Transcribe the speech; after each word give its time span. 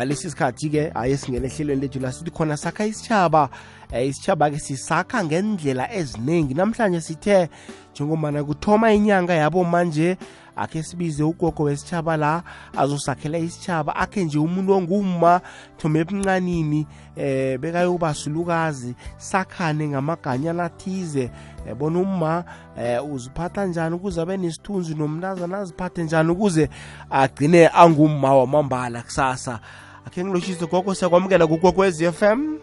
ngalesi 0.00 0.30
sikhathi-ke 0.30 0.90
hayi 0.94 1.12
esingena 1.12 1.46
ehlelweni 1.46 1.80
lethu 1.80 2.00
la 2.00 2.12
sithi 2.12 2.30
khona 2.30 2.56
sakha 2.56 2.86
isitshaba 2.86 3.50
um 3.92 3.98
isitshaba-ke 3.98 4.58
sisakha 4.58 5.24
ngendlela 5.24 5.92
eziningi 5.92 6.54
namhlanje 6.54 7.00
sithe 7.00 7.48
njengomana 7.92 8.44
kuthoma 8.44 8.92
inyanga 8.92 9.34
yabo 9.34 9.64
manje 9.64 10.16
akhe 10.56 10.82
sibize 10.82 11.22
ugogo 11.22 11.62
wesitshaba 11.62 12.16
la 12.16 12.42
azosakhela 12.76 13.38
isitshaba 13.38 13.96
akhe 13.96 14.24
nje 14.24 14.38
umuntu 14.38 14.72
ongumma 14.72 15.40
thome 15.76 16.00
ebuncanini 16.00 16.86
eh 17.16 17.58
bekayobasulukazi 17.58 18.94
sakhane 19.16 19.88
ngamaganyana 19.88 20.64
athize 20.64 21.30
yabona 21.68 21.98
umma 21.98 22.44
eh 22.78 23.04
uziphatha 23.12 23.66
njani 23.66 23.94
ukuze 23.94 24.20
abe 24.20 24.36
nesithunzi 24.36 24.94
nomntazana 24.94 25.58
aziphathe 25.58 26.02
njani 26.02 26.30
ukuze 26.30 26.68
agcine 27.10 27.68
angumma 27.68 28.34
wamambala 28.34 29.02
kusasa. 29.02 29.60
Akhe 30.06 30.24
ngiloshise 30.24 30.66
gogo 30.66 30.94
siyakwamukela 30.94 31.46
kugogo 31.46 31.84
f 31.84 32.22
m. 32.22 32.58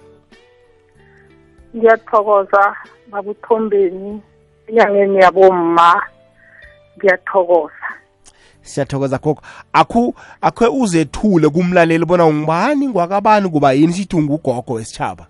Ngiyathokoza 1.75 2.75
babuthombeni 3.11 4.21
enyangeni 4.67 5.17
yabomma. 5.17 6.01
Ngiyathokoza. 6.97 7.87
Siyathokoza 8.61 9.17
gogo. 9.17 9.41
Akhu 9.73 10.15
akhe 10.41 10.67
uzethule 10.67 11.49
kumlaleli 11.49 12.05
bona 12.05 12.25
ungubani 12.25 12.87
ngwakabani 12.87 13.49
kuba 13.49 13.71
yini? 13.71 13.93
Sithi 13.93 14.15
ungugogo 14.15 14.73
wesitshaba 14.73 15.27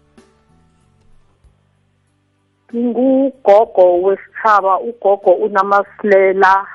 ngugogo 2.75 4.01
wesitshaba 4.01 4.79
ugogo 4.79 5.31
unamasilela 5.31 6.67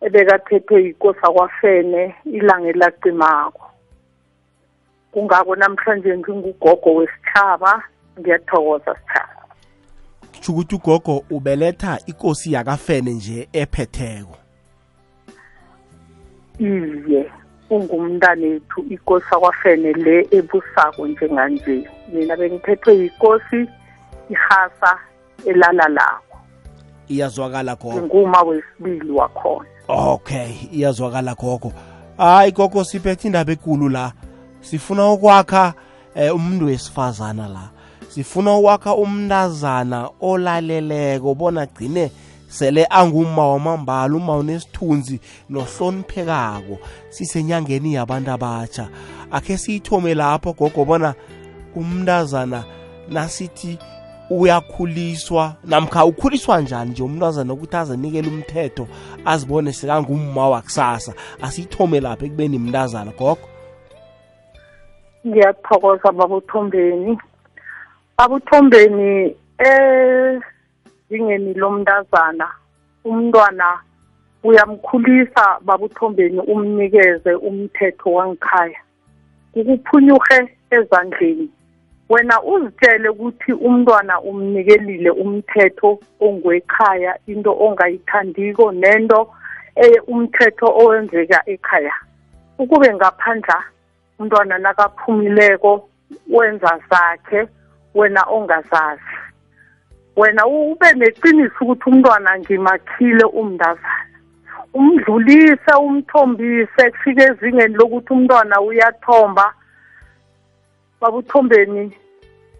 ebekathethwe 0.00 0.82
yinkosi 0.84 1.18
akwafene 1.22 2.14
ilanga 2.24 2.68
elacimako. 2.68 3.73
Kungako 5.14 5.56
namhlanje 5.56 6.18
ngingugogo 6.18 6.94
wesitshaba 6.94 7.82
ngiyathokoza 8.20 8.94
sitshaba 8.94 9.34
kusho 10.44 10.52
ukuthi 10.52 10.74
ugogo 10.74 11.24
ubeletha 11.30 11.98
ikosi 12.06 12.52
yakafene 12.52 13.10
nje 13.10 13.48
ephetheko. 13.52 14.36
Iye 16.58 17.30
ungumntanethu 17.70 18.84
ikosi 18.90 19.26
akwafene 19.30 19.92
le 19.92 20.28
ebusako 20.30 21.06
njenganje. 21.06 21.88
Mina 22.12 22.36
bengiphethwe 22.36 22.94
yikosi 22.94 23.68
ihasa 24.30 24.98
elala 25.46 25.88
lakho 25.88 26.38
iyazwakala 27.08 27.76
gogo. 27.76 28.02
Nguma 28.02 28.42
wesibili 28.42 29.10
wakhona. 29.10 29.68
Okay 29.88 30.52
iyazwakala 30.72 31.34
gogo. 31.34 31.72
Hayi 32.16 32.52
gogo 32.52 32.84
siphethe 32.84 33.28
indaba 33.28 33.52
ekulu 33.52 33.88
la. 33.88 34.12
Sifuna 34.70 35.10
ukwakha 35.10 35.74
eh, 36.14 36.34
umuntu 36.34 36.66
wesifazana 36.66 37.48
la. 37.48 37.68
Sifuna 38.08 38.56
ukwakha 38.56 38.94
umntazana 38.94 40.10
olaleleko 40.20 41.34
bona 41.34 41.66
gcine 41.66 42.10
sele 42.48 42.86
anguma 42.90 43.48
wamambala 43.48 44.16
uma 44.16 44.36
unesithunzi 44.36 45.20
nohloniphekako 45.50 46.78
sisenyangeni 47.10 47.94
yabantu 47.94 48.30
abatsha 48.30 48.88
akhe 49.30 49.58
siyithome 49.58 50.14
lapho 50.14 50.52
gogo 50.52 50.84
bona 50.84 51.14
umntazana 51.76 52.64
nasithi 53.08 53.78
uyakhuliswa 54.30 55.54
namkha 55.64 56.04
ukhuliswa 56.04 56.60
njani 56.60 56.90
nje 56.90 57.02
umntazana 57.02 57.52
ukuthi 57.52 57.76
azanikele 57.76 58.28
umthetho 58.28 58.88
azibone 59.24 59.72
sekangumma 59.72 60.48
wakusasa. 60.48 61.12
Asiyithome 61.42 62.00
lapho 62.00 62.24
ekubeni 62.26 62.58
mntazana 62.58 63.12
gogo 63.18 63.48
ngiyathokoza 65.26 66.12
babuthombeni 66.12 67.18
babuthombeni 68.18 69.36
ezingeni 69.72 71.54
lomntazana 71.54 72.46
umntwana 73.04 73.68
uyamkhulisa 74.44 75.44
babuthombeni 75.66 76.40
umnikeze 76.52 77.32
umthetho 77.48 78.12
wangikhaya 78.12 78.80
ukuphunyuhe 79.54 80.38
ezandleni. 80.70 81.48
Wena 82.08 82.42
uzitshele 82.42 83.08
ukuthi 83.08 83.52
umntwana 83.52 84.20
umnikelile 84.20 85.10
umthetho 85.10 86.00
ongwekhaya 86.20 87.12
into 87.26 87.52
ongayithandiko 87.64 88.72
nento 88.72 89.20
eye 89.76 89.98
umthetho 90.00 90.66
owenzeka 90.80 91.38
ekhaya. 91.46 91.94
Ukube 92.58 92.94
ngaphandla 92.94 93.64
umntwana 94.24 94.58
nakaphumileko 94.58 95.88
wenza 96.30 96.80
zakhe 96.90 97.48
wena 97.94 98.22
ongazazi 98.28 99.16
wena 100.16 100.46
ube 100.46 100.92
neqiniso 100.92 101.58
ukuthi 101.60 101.90
umntwana 101.90 102.38
ngimakhile 102.38 103.24
umntazana. 103.24 104.04
Umdlulise 104.74 105.72
umthombise 105.86 106.90
kufike 106.90 107.22
ezingeni 107.22 107.74
lokuthi 107.74 108.12
umntwana 108.12 108.60
uyathomba. 108.60 109.54
Babuthombeni 111.00 111.92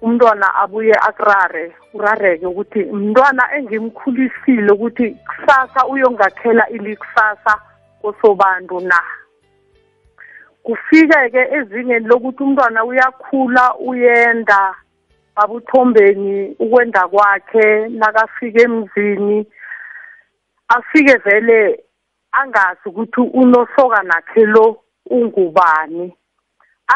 umntwana 0.03 0.47
abuye 0.63 0.95
akurare 1.09 1.73
urareke 1.95 2.47
ukuthi 2.47 2.81
mntwana 2.85 3.43
engimkhulisile 3.57 4.71
ukuthi 4.73 5.07
kusasa 5.27 5.87
uyongakhela 5.87 6.69
ilikusasa 6.69 7.53
kosobantu 8.03 8.81
na. 8.81 9.01
Kufike-ke 10.65 11.43
ezingeni 11.57 12.07
lokuthi 12.09 12.43
umntwana 12.43 12.85
uyakhula 12.85 13.65
uyenda 13.89 14.75
babuthombeni 15.37 16.57
ukwenda 16.59 17.09
kwakhe 17.09 17.89
nakafika 17.89 18.63
emzini 18.63 19.47
afike 20.69 21.17
vele 21.25 21.85
angazi 22.33 22.85
ukuthi 22.87 23.21
unosoka 23.21 24.03
nakhe 24.03 24.45
lo 24.47 24.81
ungubani. 25.11 26.17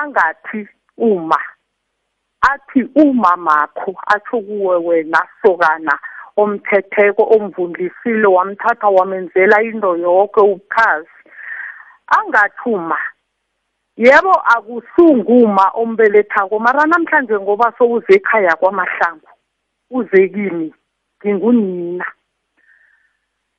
Angathi 0.01 0.69
uma 0.97 1.41
athi 2.41 2.83
umamakho 2.95 3.95
atsho 4.07 4.41
kuwe 4.41 4.77
wena 4.77 5.21
sokana 5.43 5.99
omthetheko 6.37 7.23
omvundlisile 7.35 8.27
wamthatha 8.27 8.89
wamenzela 8.89 9.63
into 9.63 9.97
yonke 9.97 10.41
ubukhazi 10.41 11.19
angathi 12.17 12.69
uma 12.69 12.99
yebo 13.99 14.33
akusunguma 14.55 15.71
ombelethako. 15.75 16.59
Mara 16.59 16.87
namhlanje 16.87 17.39
ngoba 17.39 17.73
sowuze 17.79 18.15
ekhaya 18.15 18.57
kwamahlangu 18.57 19.29
uze 19.91 20.29
kimi 20.29 20.75
ngingunina. 21.21 22.05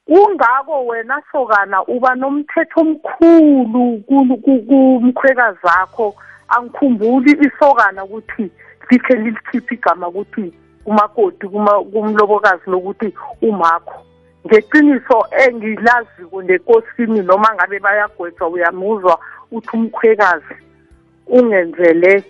Kungako 0.08 0.86
wena 0.86 1.22
sokana 1.32 1.84
uba 1.84 2.16
nomthetho 2.16 2.82
omkhulu 2.82 4.04
kumkhwekazi 4.08 5.60
zakho 5.64 6.16
angikhumbuli 6.48 7.32
isokana 7.32 8.04
ukuthi 8.04 8.52
likhe 8.90 9.16
lilikhiphe 9.16 9.76
igama 9.76 10.08
ukuthi 10.08 10.54
umakoti 10.86 11.48
kumlobokazi 11.48 12.64
lokuthi 12.68 13.14
umakho. 13.42 14.06
Ngeqiniso 14.48 15.28
engilaziko 15.32 16.42
nekosini 16.42 17.22
noma 17.22 17.54
ngabe 17.56 17.80
bayagwetshwa 17.80 18.48
uyamuzwa 18.48 19.20
uthi 19.52 19.70
umkhwekazi 19.74 20.56
ungenzele 21.28 22.24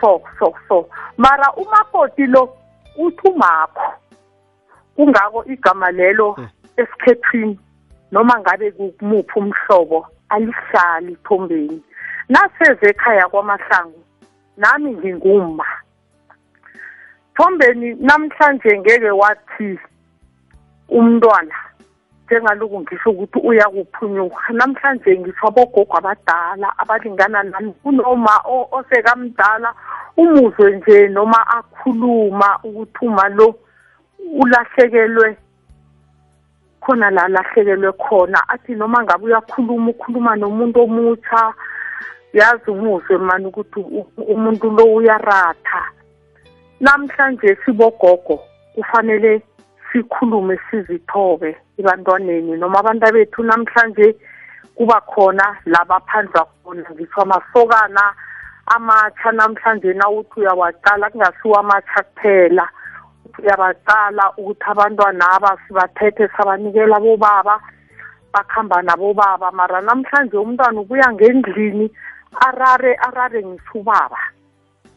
so 0.00 0.22
so 0.38 0.54
so. 0.68 0.88
Mara 1.16 1.52
umakoti 1.52 2.26
lo 2.26 2.56
uthi 2.98 3.28
umakho 3.28 3.92
kungako 4.96 5.44
igama 5.44 5.90
lelo 5.90 6.36
esikhethwini 6.76 7.58
noma 8.12 8.40
ngabe 8.40 8.70
kumuphi 8.70 9.38
umhlobo 9.38 10.06
alihlali 10.28 11.12
ithombeni 11.12 11.82
naseze 12.28 12.86
ekhaya 12.90 13.28
kwamahlangu 13.28 14.04
nami 14.56 14.90
nginguma 14.92 15.66
thombeni 17.36 17.94
namhlanje 17.94 18.78
ngeke 18.78 19.10
wathi 19.10 19.78
umntwana 20.88 21.54
njengaloku 22.28 22.80
ngisho 22.80 23.10
ukuthi 23.10 23.38
uyakuphunyuka 23.38 24.52
namhlanje 24.52 25.18
ngisho 25.18 25.46
abogogo 25.48 25.96
abadala 25.96 26.68
abalingana 26.78 27.42
nami 27.42 27.72
kunoma 27.82 28.34
osekamdala 28.76 29.74
umuzwe 30.16 30.76
nje 30.76 31.08
noma 31.08 31.40
akhuluma 31.56 32.58
ukuthi 32.64 33.06
uma 33.06 33.28
lo 33.28 33.54
ulahlekelwe 34.40 35.36
khona 36.80 37.10
la 37.10 37.28
lahlekelwe 37.28 37.92
khona 37.92 38.48
athi 38.48 38.74
noma 38.74 39.02
ngabe 39.02 39.24
uyakhuluma 39.24 39.90
ukhuluma 39.90 40.36
nomuntu 40.36 40.82
omutsha 40.82 41.54
yazi 42.32 42.70
umuzwe 42.70 43.18
mani 43.18 43.46
ukuthi 43.46 43.80
umuntu 44.28 44.70
lo 44.70 44.84
uyaratha. 44.84 45.82
Namhlanje 46.80 47.56
sibogogo 47.64 48.40
kufanele 48.74 49.42
sikhulume 49.92 50.58
sizithobe 50.70 51.56
ebantwaneni. 51.78 52.56
Noma 52.56 52.78
abantu 52.80 53.12
bethu 53.12 53.42
namhlanje 53.42 54.16
kuba 54.76 55.00
khona 55.00 55.56
la 55.66 55.84
baphandlwa 55.84 56.46
khona 56.62 56.88
ngisho 56.92 57.22
amasokana 57.22 58.04
amatsha 58.74 59.32
namhlanje 59.32 59.92
nawuthi 59.94 60.40
uyawaqala 60.40 61.10
kungasiwa 61.10 61.60
amatsha 61.60 62.02
kuphela. 62.02 62.68
Uyabaqala 63.38 64.24
ukuthi 64.36 64.66
abantwana 64.66 65.24
aba 65.36 65.56
sibathethe 65.66 66.28
sabanikela 66.36 67.00
bobaba 67.00 67.60
bakhamba 68.32 68.82
nabobaba. 68.82 69.50
Mara 69.52 69.80
namhlanje 69.80 70.36
umntwana 70.36 70.80
ubuya 70.80 71.12
ngendlini 71.12 71.90
arare 72.46 72.94
arare 73.06 73.42
ngisubaba 73.44 74.18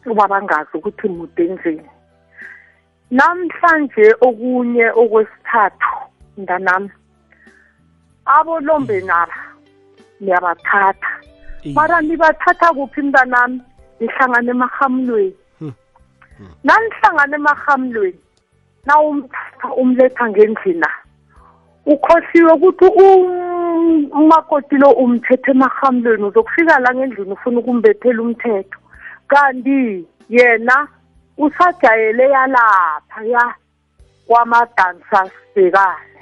ubaba 0.06 0.36
angazi 0.36 0.74
ukuthi 0.74 1.08
mude 1.08 1.44
endlini. 1.46 1.90
Namhlanje 3.12 4.06
okunye 4.26 4.86
okwesithathu 5.00 5.92
mntanami. 6.38 6.90
Abolombeni 8.24 9.10
aba 9.10 9.38
niyabathatha. 10.20 11.12
Mara 11.74 12.00
nibathatha 12.00 12.72
kuphi 12.72 13.02
mntanami? 13.02 13.60
Nihlangane 14.00 14.50
emahamlweni. 14.50 15.36
Hmm. 15.58 15.72
hmm. 16.38 16.52
nanihlangane 16.64 17.36
emahamlweni 17.36 18.20
na 18.86 19.00
umthatha 19.00 19.68
umletha 19.76 20.28
ngendlina. 20.30 20.90
Ukhohliwe 21.86 22.52
ukuthi 22.52 22.86
umakoti 24.20 24.76
lo 24.76 24.90
umthethe 24.90 25.50
emahamlweni 25.50 26.24
uzokufika 26.24 26.78
la 26.78 26.94
ngendlini 26.94 27.32
ufuna 27.32 27.60
ukumbethela 27.60 28.22
umthetho. 28.22 28.78
Kanti 29.28 30.06
yena 30.28 30.88
usajayele 31.38 32.30
yalapha 32.30 33.24
ya 33.24 33.54
kwamadansa 34.26 35.30
sibhekane 35.54 36.12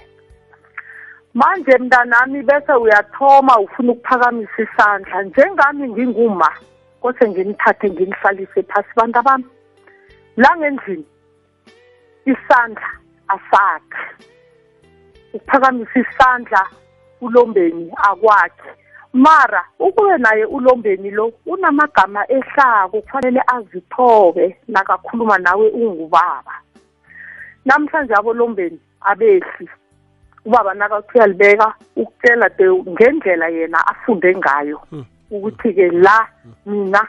manje 1.34 1.78
mntanami 1.78 2.42
bese 2.42 2.72
uyathoma 2.72 3.58
ufuna 3.58 3.92
ukuphakamisa 3.92 4.62
isandla. 4.62 5.22
Njengami 5.22 5.88
nginguma 5.88 6.50
kose 7.00 7.28
nginithathe 7.28 7.90
nginihlalise 7.90 8.62
phasi 8.62 8.88
bantu 8.96 9.22
bami 9.22 9.44
la 10.36 10.56
ngendlini 10.56 11.06
isandla 12.26 12.90
asakhe. 13.28 14.02
Ukuphakamisa 15.34 16.00
isandla 16.00 16.66
ulombeni 17.20 17.92
akwakhe. 17.96 18.70
Mara 19.12 19.64
ukube 19.78 20.18
naye 20.18 20.44
ulombeni 20.44 21.10
lo 21.10 21.32
unamagama 21.46 22.26
ehlako 22.28 23.00
kufanele 23.00 23.42
azithobe 23.46 24.56
nakakhuluma 24.68 25.38
nawe 25.38 25.68
ungubaba. 25.68 26.54
Namhlanje 27.64 28.14
abolombeni 28.14 28.80
abehli 29.00 29.68
ubaba 30.44 30.74
nakathi 30.74 31.18
uyalibeka 31.18 31.74
ukutshela 31.96 32.48
de 32.48 32.70
ngendlela 32.70 33.48
yena 33.48 33.86
afunde 33.86 34.34
ngayo. 34.36 34.78
Hmm. 34.90 35.04
ukuthi-ke 35.30 35.88
la 35.90 36.28
mina 36.66 37.08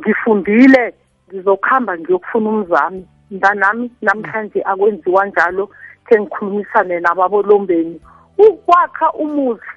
ngifundile 0.00 0.94
ngizokuhamba 1.28 1.98
ngiyokufuna 1.98 2.48
umzami 2.50 3.06
mntanami 3.30 3.90
namhlanje 4.02 4.62
akwenziwa 4.62 5.26
njalo 5.26 5.70
khe 6.06 6.20
ngikhulumisane 6.20 7.00
nababolombeni 7.00 8.00
ukwakha 8.38 9.12
umuzi 9.12 9.72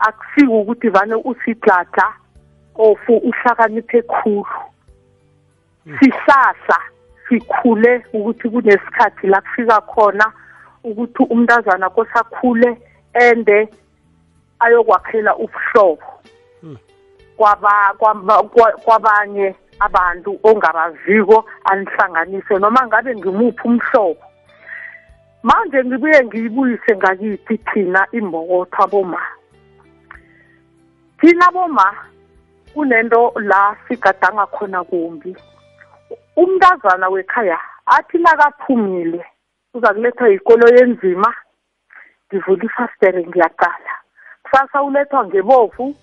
akusiki 0.00 0.46
ukuthi 0.46 0.88
vane 0.88 1.14
usidladla 1.14 2.06
ofu 2.74 3.16
uhlakaniphe 3.16 4.02
khulu. 4.02 4.46
Sihlahla 5.98 6.78
sikhule 7.28 8.04
ukuthi 8.12 8.48
kunesikhathi 8.50 9.26
la 9.26 9.40
kufika 9.40 9.80
khona 9.80 10.32
ukuthi 10.84 11.22
umntazana 11.30 11.90
kosakhule 11.90 12.78
ende 13.14 13.68
ayokwakhela 14.60 15.36
ubuhlobo. 15.36 16.02
Kwabanye 18.84 19.54
abantu 19.80 20.40
ongabaziko 20.42 21.44
anihlanganise 21.64 22.58
noma 22.58 22.86
ngabe 22.86 23.16
ngimuphi 23.16 23.68
umhlobo. 23.68 24.24
Manje 25.42 25.84
ngibuye 25.84 26.24
ngiyibuyise 26.24 26.96
ngakithi 26.96 27.58
thina 27.58 28.06
imbokotho 28.12 28.82
aboma 28.82 29.20
thina 31.20 31.50
boma 31.52 31.94
kunento 32.74 33.32
la 33.36 33.76
sigadanga 33.88 34.46
khona 34.46 34.84
kumbi. 34.84 35.36
Umntazana 36.36 37.08
wekhaya 37.08 37.58
athi 37.86 38.18
nakaphumile 38.18 39.24
uza 39.74 39.94
kulethwa 39.94 40.28
yikolo 40.28 40.68
yenzima. 40.68 41.34
Ngivula 42.32 42.64
ifastere 42.64 43.26
ngiyaqala. 43.26 43.92
Kusasa 44.42 44.82
ulethwa 44.82 45.26
ngebovu 45.26 45.94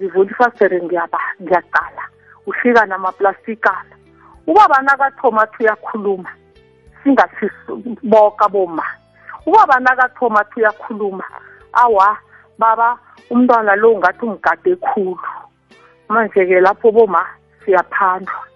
ngivula 0.00 0.30
ifastere 0.30 0.82
ngiyaqala. 0.82 2.02
Ufika 2.46 2.86
namaplastikana 2.86 3.96
ubaba 4.46 4.82
nakathoma 4.82 5.42
athi 5.42 5.62
uyakhuluma 5.62 6.30
singasiboka 7.02 8.48
boma. 8.48 8.84
Ubaba 9.46 9.80
nakathoma 9.80 10.40
athi 10.40 10.60
uyakhuluma 10.60 11.24
awa 11.72 12.18
baba 12.58 12.98
umntwana 13.30 13.76
lo 13.76 13.98
ngathi 13.98 14.24
umgade 14.24 14.76
khulu. 14.76 15.18
Manje-ke 16.08 16.60
lapho 16.60 16.92
boma 16.92 17.26
siyaphandlwa 17.64 18.46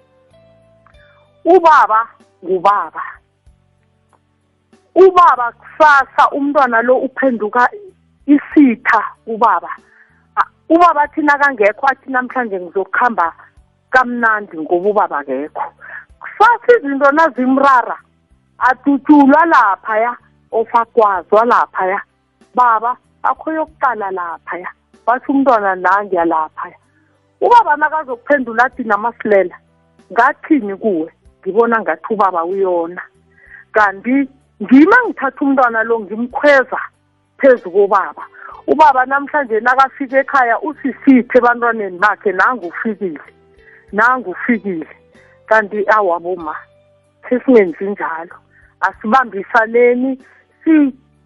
ubaba 1.45 2.09
ngubaba. 2.45 3.03
Ubaba 4.95 5.53
kusasa 5.53 6.31
umntwana 6.33 6.83
lo 6.83 6.97
uphenduka 6.97 7.69
isitha 8.27 9.05
ubaba. 9.27 9.71
Ubaba 10.69 11.03
athi 11.03 11.23
nakangekho 11.23 11.87
athi 11.87 12.11
namhlanje 12.11 12.61
ngizokuhamba 12.61 13.33
kamnandi 13.91 14.59
ngoba 14.59 14.89
ubaba 14.91 15.19
akekho 15.19 15.67
kusasa 16.21 16.79
izinto 16.79 17.11
nazimrara 17.11 17.97
adutshulwa 18.59 19.47
laphaya 19.47 20.17
ofakwazwa 20.53 21.45
laphaya. 21.45 22.01
Baba 22.55 22.97
akho 23.23 23.53
yokuqala 23.53 24.11
laphaya 24.11 24.71
wathi 25.07 25.33
umntwana 25.33 25.75
nangiya 25.75 26.25
laphaya. 26.25 26.77
Ubaba 27.41 27.77
nakazokuphendula 27.77 28.65
athi 28.65 28.85
namasilela 28.85 29.57
ngathini 30.13 30.77
kuwe? 30.77 31.13
Ngibona 31.41 31.81
ngathi 31.81 32.15
ubaba 32.15 32.45
uyona. 32.45 33.03
Kanti 33.73 34.29
ngima 34.63 34.97
ngithatha 35.07 35.41
umntwana 35.45 35.83
lo 35.83 36.01
ngimkhweza 36.01 36.81
phezu 37.39 37.71
kobaba. 37.71 38.25
Ubaba 38.67 39.07
namhlanje 39.07 39.61
nakafika 39.61 40.19
ekhaya 40.21 40.61
usisithe 40.61 41.39
ebantwaneni 41.39 41.99
bakhe 41.99 42.33
nangufikile 42.33 43.21
nangufikile 43.93 44.89
kanti 45.47 45.85
awaboma 45.89 46.57
sesingenzi 47.29 47.85
njalo. 47.85 48.37
Asibambisaneni 48.81 50.19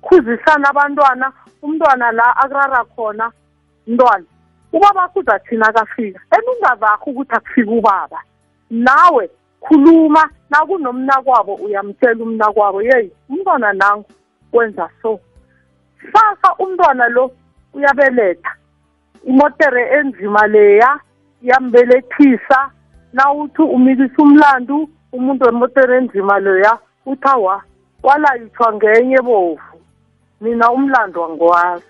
sikhuzisana 0.05 0.69
abantwana 0.71 1.33
umntwana 1.63 2.13
la 2.13 2.37
akurara 2.37 2.85
khona 2.85 3.33
mntwana 3.87 4.25
ubaba 4.73 5.09
kuzathina 5.09 5.67
akafika. 5.69 6.21
Eningazakho 6.37 7.11
ukuthi 7.11 7.33
akufika 7.33 7.71
ubaba. 7.71 8.21
Nawe 8.71 9.31
khuluma 9.61 10.31
nakunomnakwabo 10.51 11.55
uyamtshela 11.55 12.23
umnakwabo 12.23 12.83
yeyi 12.83 13.11
umntwana 13.29 13.73
nangu 13.73 14.05
wenza 14.53 14.89
so. 15.03 15.21
Sasa 16.13 16.55
umntwana 16.59 17.09
lo 17.09 17.31
uyabeletha. 17.75 18.51
Imotere 19.27 19.99
enzima 19.99 20.47
leya 20.47 21.01
iyambelethisa 21.43 22.71
nawuthi 23.13 23.63
umikisa 23.63 24.23
umlandu 24.23 24.89
umuntu 25.13 25.45
wemotere 25.45 25.97
enzima 25.97 26.41
leya 26.41 26.79
uthi 27.07 27.29
awa 27.29 27.63
walayithwa 28.03 28.75
ngenye 28.75 29.19
bovu. 29.23 29.74
Mina 30.45 30.71
umlando 30.71 31.25
angiwazi 31.25 31.85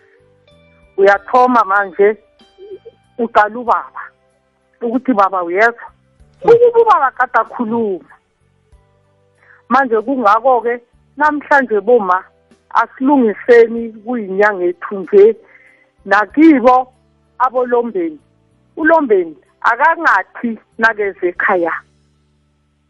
uyathoma 0.97 1.65
manje 1.65 2.17
uqala 3.19 3.59
ubaba 3.59 4.03
ukuthi 4.83 5.13
baba 5.13 5.43
uyezwa? 5.43 5.89
Ukuba 6.43 6.81
ubaba 6.81 7.11
kade 7.11 7.39
akhuluma. 7.41 8.15
Manje 9.69 10.01
kungako-ke 10.01 10.81
namhlanje 11.17 11.81
boma 11.81 12.25
asilungiseni 12.71 13.93
kuyinyanga 14.05 14.65
ethu 14.65 14.99
nje. 14.99 15.37
Nakibo 16.05 16.93
abolombeni 17.39 18.19
ulombeni 18.77 19.37
akangathi 19.61 20.59
nakeze 20.79 21.29
ekhaya 21.29 21.73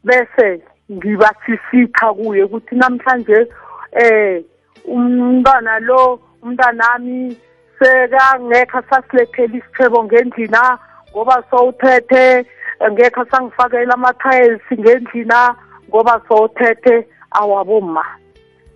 bese 0.04 0.62
ngibasisitha 0.92 2.12
kuye 2.14 2.44
ukuthi 2.44 2.74
namhlanje 2.74 3.46
eh 3.92 4.44
umntwana 4.84 5.78
lo 5.78 6.20
umntanami 6.42 7.36
sekangekho 7.78 8.82
sasilethela 8.90 9.56
isithebo 9.56 10.04
ngendlina 10.04 10.78
ngoba 11.10 11.42
sowuthethe 11.50 12.46
ngekho 12.92 13.24
sangifakela 13.30 13.94
ama-tiles 13.94 14.62
ngendlina 14.72 15.56
ngoba 15.88 16.20
sowuthethe 16.28 17.06
awaboma 17.30 18.04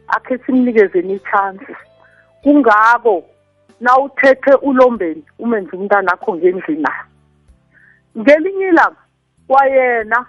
akhe 0.08 0.38
simnikezeni 0.38 1.14
i-chance. 1.14 1.76
Kungako 2.42 3.24
na 3.80 3.98
uthethe 3.98 4.54
ulombeni 4.54 5.22
umenze 5.38 5.76
umntanakho 5.76 6.34
ngendlina. 6.36 6.92
Ngelinye 8.18 8.68
ilanga 8.68 9.02
kwayena 9.48 10.26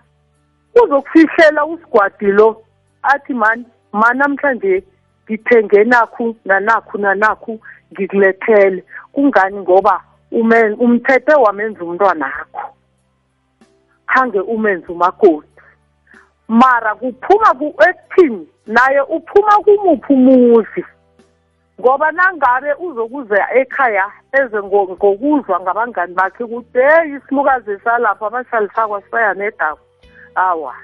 uzokufihlela 0.83 1.65
usigwadi 1.65 2.25
lo 2.25 2.61
athi 3.03 3.33
mani 3.33 3.65
ma 3.93 4.13
namhlanje 4.13 4.83
ngithenge 5.29 5.83
nakhu 5.83 6.35
nanakhu 6.45 6.97
nanakhu 6.97 7.59
ngikulethele. 7.93 8.83
Kungani? 9.13 9.57
Ngoba 9.57 10.01
umthethe 10.31 11.33
wamenza 11.33 11.83
umntwanakho. 11.83 12.75
Khange 14.07 14.39
umenze 14.39 14.87
umakoti 14.87 15.47
mara 16.47 16.95
kuphuma 16.95 17.49
ekuthini? 17.89 18.47
Naye 18.67 19.01
uphuma 19.01 19.51
kumuphi 19.63 20.13
umuzi? 20.13 20.85
Ngoba 21.79 22.11
nangabe 22.11 22.73
uzokuza 22.73 23.53
ekhaya 23.53 24.11
eze 24.33 24.63
ngokuzwa 24.63 25.59
ngabangani 25.59 26.13
bakhe 26.13 26.43
ukuthi 26.43 26.77
heyi 26.77 27.15
isilukazi 27.15 27.79
salapha 27.83 28.27
abashalifakwa 28.27 29.01
sibaya 29.01 29.33
nedako 29.33 29.79
awa 30.35 30.75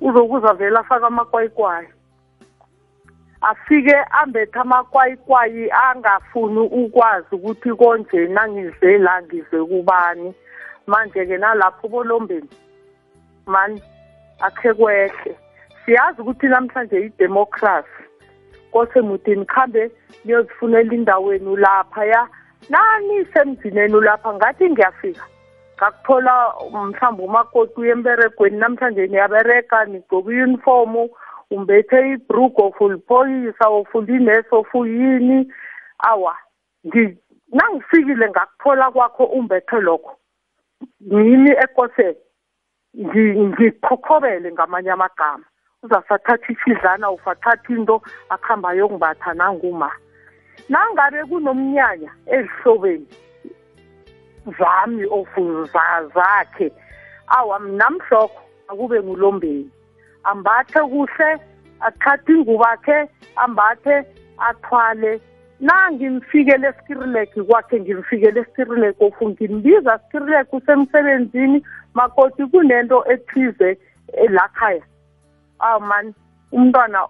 uzokuza 0.00 0.52
vele 0.52 0.78
afake 0.78 1.06
amakwayikwayi 1.06 1.88
afike 3.40 3.96
ambethe 4.10 4.58
amakwayikwayi 4.58 5.70
angafuni 5.70 6.58
ukwazi 6.60 7.26
ukuthi 7.32 7.74
konje 7.74 8.26
nangize 8.26 8.98
la 8.98 9.22
ngize 9.22 9.64
kubani. 9.64 10.34
Manje-ke 10.86 11.36
nalapho 11.38 11.88
bolombeni 11.88 12.48
mani 13.46 13.82
akhe 14.40 14.74
kwehle. 14.74 15.36
Siyazi 15.84 16.20
ukuthi 16.20 16.46
namhlanje 16.46 17.00
idemocracy 17.00 18.02
kose 18.72 19.00
mudini 19.00 19.44
khambe 19.44 19.90
niyozifunela 20.24 20.94
indaweni 20.94 21.56
laphaya 21.56 22.28
nani 22.70 23.24
semzineni 23.32 24.00
lapha 24.00 24.34
ngathi 24.34 24.70
ngiyafika. 24.70 25.24
Ngakuthola 25.76 26.52
mhlawumbe 26.72 27.22
umakoti 27.22 27.80
uye 27.80 27.92
emberegweni 27.92 28.56
namhlanje 28.56 29.06
niyabereka 29.06 29.84
nigcoka 29.84 30.32
iyunifomu 30.32 31.10
umbethe 31.50 31.98
ibrugo 32.12 32.62
ofuliphoyisa 32.68 33.68
ofulinesi 33.68 34.52
ofuyini 34.60 35.52
awa 35.98 36.34
nangifikile 37.52 38.28
ngakuthola 38.30 38.90
kwakho 38.90 39.24
umbethe 39.24 39.80
lokho. 39.80 40.16
Ngimi 41.02 41.50
ekose 41.50 42.16
ngikhokhobele 42.96 44.52
ngamanye 44.52 44.90
amagama. 44.90 45.44
Uzasathatha 45.82 46.52
isidlana 46.52 47.10
ufathatha 47.10 47.72
into 47.72 48.02
akuhamba 48.28 48.72
yokungatha 48.72 49.34
nanguma. 49.34 49.90
Nangabe 50.68 51.24
kunomnyanya 51.24 52.10
ezihlobeni 52.26 53.08
zami 54.58 55.04
zakhe 56.14 56.72
awa 57.28 57.58
mnamhlokho 57.60 58.42
akube 58.68 59.02
ngulombeni. 59.02 59.70
Ambathe 60.24 60.80
kuhle 60.80 61.38
athathe 61.80 62.32
ingubo 62.32 62.64
akhe 62.64 63.08
ambathe 63.36 64.04
athwale. 64.38 65.20
Na 65.60 65.90
ngimfikele 65.90 66.68
eskirileki 66.68 67.42
kwakhe 67.42 67.80
ngimfikele 67.80 68.40
eskirileki 68.40 69.04
ofu 69.04 69.28
ngimbiza 69.28 69.98
skirileki 69.98 70.56
usemsebenzini 70.56 71.64
makoti 71.94 72.46
kunento 72.46 73.04
ethize 73.12 73.78
lakhaya 74.28 74.82
aw 75.58 75.80
man 75.80 76.14
umntwana 76.52 77.00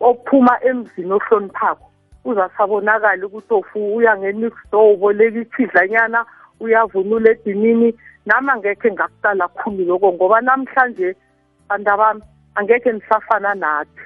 ophuma 0.00 0.54
emzini 0.64 1.12
ohloniphako 1.12 1.86
uzasabonakala 2.24 3.26
ukuthi 3.26 3.54
ofu 3.54 3.96
uya 3.96 4.16
nge-next 4.16 4.70
door 4.72 4.94
uboleka 4.94 5.38
ichidlanyana 5.40 6.24
uyavunula 6.60 7.30
edinini. 7.30 7.94
Nami 8.26 8.50
angekhe 8.50 8.92
ngakuqala 8.92 9.48
khulu 9.48 9.84
lokho 9.84 10.12
ngoba 10.12 10.40
namhlanje 10.40 11.14
bantu 11.68 11.96
bami 11.96 12.22
angekhe 12.56 12.92
nisafana 12.92 13.54
nathi. 13.54 14.00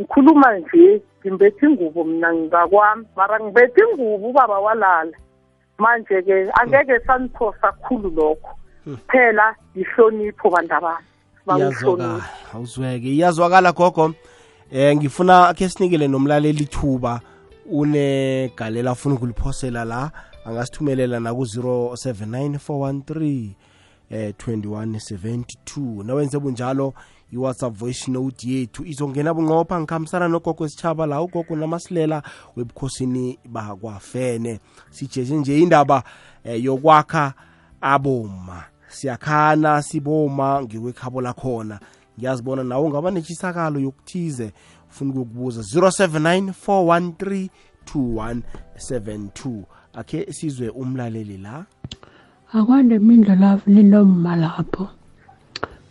Ngikhuluma 0.00 0.58
nje 0.58 1.02
ngimbethe 1.20 1.66
ingubo 1.66 2.04
mina 2.04 2.34
ngakwami 2.34 3.06
mara 3.16 3.40
ngibethe 3.40 3.80
ingubo 3.80 4.28
ubaba 4.28 4.58
walala. 4.58 5.12
Manje-ke 5.78 6.50
angeke 6.60 7.00
saniphosa 7.06 7.72
khulu 7.72 8.10
lokho. 8.10 8.50
Hmm. 8.84 8.98
phela 9.08 9.56
yihlonipho 9.74 10.50
bantu 10.50 10.74
bami 11.46 11.60
iyazwakala 11.60 12.20
awuzweke. 12.54 13.08
Iyazwakala 13.08 13.72
gogo. 13.72 14.14
Eh 14.72 14.96
ngifuna 14.96 15.54
khe 15.54 15.68
sinikele 15.68 16.08
nomlaleli 16.08 16.64
ithuba 16.64 17.20
unegalela 17.66 18.90
afuna 18.90 19.14
ukuliphosela 19.14 19.84
la. 19.84 20.10
Angasithumelela 20.44 21.20
naku-079 21.20 22.58
413 22.58 23.50
eh 24.10 24.34
2172 24.38 26.04
nawenze 26.04 26.38
bunjalo 26.38 26.94
i-whatsapp 27.32 27.74
voice 27.74 28.10
note 28.10 28.48
yethu. 28.48 28.84
Izongena 28.84 29.34
bunqopha 29.34 29.80
ngikhambisana 29.80 30.28
nogogo 30.28 30.64
esitshaba 30.64 31.06
la 31.06 31.22
ugogo 31.22 31.56
namasilela 31.56 32.22
webukhosini 32.56 33.38
bakwafene. 33.48 34.60
Sijeje 34.90 35.36
nje 35.36 35.58
indaba 35.58 36.02
eh, 36.44 36.64
yokwakha 36.64 37.34
aboma. 37.80 38.64
Siyakhana 38.88 39.82
siboma 39.82 40.62
ngekwekhabo 40.62 41.20
lakhona. 41.20 41.80
Ngiyazibona 42.18 42.64
nawe 42.64 42.86
ungaba 42.86 43.10
netshisakalo 43.10 43.80
yokuthize. 43.80 44.52
Ufuna 44.90 45.10
ukukubuza 45.10 45.60
079 45.60 46.52
413 46.66 47.48
2172 47.84 49.62
akhe 49.92 50.32
sizwe 50.32 50.68
umlaleli 50.68 51.38
la. 51.38 51.64
Akwande 52.52 52.98
mindlo 52.98 53.34
lavu 53.34 53.70
ninomma 53.70 54.36
lapho. 54.36 54.88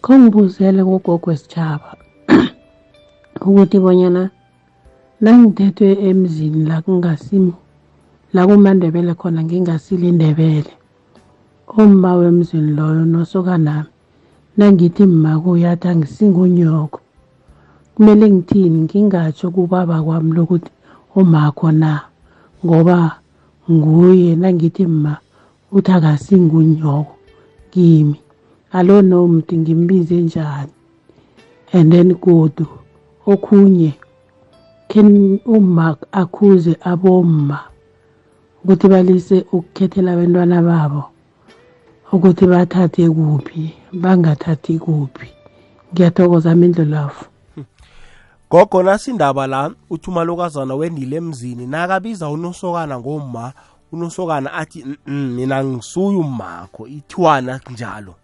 Khongibuzele 0.03 0.81
kugogo 0.83 1.29
wesitshaba 1.29 1.89
ukuthi 3.47 3.77
bonyana 3.83 4.23
nangithethwe 5.23 5.89
emzini 6.09 6.59
la 6.69 6.77
kungasimo 6.83 7.53
la 8.33 8.41
kumandebele 8.47 9.13
khona 9.19 9.39
ngingasile 9.43 10.05
indebele 10.11 10.73
umma 11.81 12.09
wemzini 12.19 12.71
loyo 12.77 13.03
nosokanami 13.05 13.89
nangithi 14.57 15.03
mma 15.05 15.31
kuyathi 15.41 15.87
angisingunyoko 15.87 16.99
kumele 17.95 18.25
ngithini? 18.31 18.77
Ngingatsho 18.85 19.51
kubaba 19.51 20.01
kwami 20.05 20.31
lokuthi 20.37 20.71
umakho 21.15 21.71
na 21.71 21.91
ngoba 22.65 22.97
nguye 23.71 24.35
nangithi 24.35 24.85
mma 24.87 25.13
uthi 25.71 25.91
akasingunyoko 25.91 27.13
kimi. 27.71 28.22
Alo 28.73 29.01
nomthi 29.01 29.57
ngimbize 29.57 30.15
njani? 30.15 30.71
And 31.73 31.91
then 31.91 32.13
godu 32.13 32.67
okhunye 33.25 33.93
khen 34.89 35.39
uma 35.45 35.97
akhuze 36.11 36.77
abomma 36.81 37.59
ukuthi 38.63 38.87
balise 38.87 39.45
ukukhethela 39.51 40.11
abantwana 40.13 40.61
babo 40.61 41.03
ukuthi 42.11 42.45
bathathe 42.45 43.09
kuphi 43.09 43.73
bangathathi 43.93 44.79
kuphi. 44.79 45.27
Ngiyathokoza 45.93 46.55
mindlulafu 46.55 47.25
gogo 48.53 48.83
nasindaba 48.83 49.47
la 49.47 49.71
uthi 49.89 50.09
umalokazana 50.09 50.75
wendile 50.75 51.15
emzini 51.17 51.67
nakabiza 51.67 52.29
unosokana 52.29 52.99
ngomma 52.99 53.53
unosokana 53.91 54.53
athi 54.53 54.85
mina 55.07 55.63
ngisuye 55.63 56.17
umakho 56.17 56.87
ithiwana 56.87 57.59
njalo. 57.71 58.15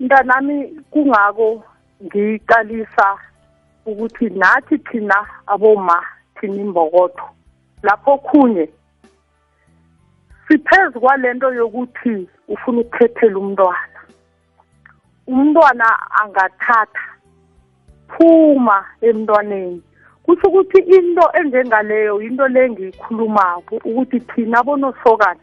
Mntanami 0.00 0.68
kungako 0.90 1.62
ngiqalisa 2.04 3.18
ukuthi 3.86 4.30
nathi 4.30 4.78
thina 4.78 5.26
aboma 5.46 6.04
thina 6.40 6.54
imbokotho 6.54 7.26
lapho 7.82 8.18
khunye 8.18 8.68
siphezu 10.48 11.00
kwalento 11.00 11.54
yokuthi 11.54 12.28
ufuna 12.48 12.80
ukukhethela 12.80 13.38
umntwana. 13.38 14.00
Umntwana 15.26 15.86
angathatha 16.20 17.06
phuma 18.08 18.84
emntwaneni. 19.00 19.82
Kusho 20.24 20.48
ukuthi 20.48 20.78
into 20.78 21.24
enjengaleyo 21.40 22.22
into 22.22 22.48
le 22.48 22.70
ngiyikhulumako 22.70 23.74
ukuthi 23.84 24.20
thina 24.20 24.58
abonosokana 24.60 25.40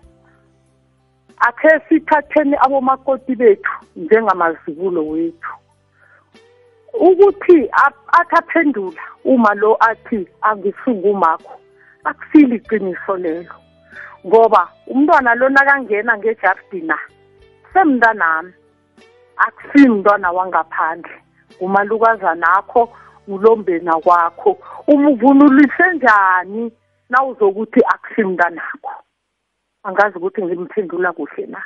akhe 1.40 1.80
sithatheni 1.90 2.56
abomakoti 2.66 3.36
bethu 3.36 3.72
njengamazibulo 3.96 5.08
wethu. 5.08 5.54
Ukuthi 6.94 7.70
athi 8.14 8.36
aphendula 8.40 9.02
uma 9.26 9.54
lo 9.54 9.78
athi 9.80 10.28
angisukumakho 10.42 11.60
akusile 12.04 12.56
iqiniso 12.56 13.18
lelo. 13.18 13.56
Ngoba 14.26 14.70
umntwana 14.88 15.36
lo 15.36 15.50
nakangena 15.50 16.18
ngejardina 16.18 16.98
semntanami 17.74 18.54
akusimntwana 19.38 20.32
wangaphandle. 20.32 21.18
Umalukazana 21.60 22.48
akho 22.58 22.90
ulombena 23.28 23.94
kwakho 24.00 24.58
umvunulise 24.88 25.86
njani 25.94 26.72
nawuzokuthi 27.10 27.82
akusimntanakho 27.94 29.07
angazi 29.88 30.18
ukuthi 30.18 30.44
ngimphendula 30.44 31.14
kuhle 31.14 31.46
na. 31.46 31.64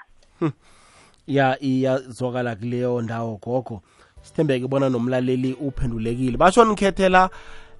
Ya 1.27 1.63
iyazwakala 1.63 2.55
kuleyo 2.55 3.01
ndawo 3.01 3.39
gogo. 3.43 3.81
Sithembeke 4.21 4.67
bona 4.67 4.89
nomlaleli 4.89 5.53
uphendulekile. 5.53 6.37
Basho 6.37 6.65
nikhethela 6.65 7.29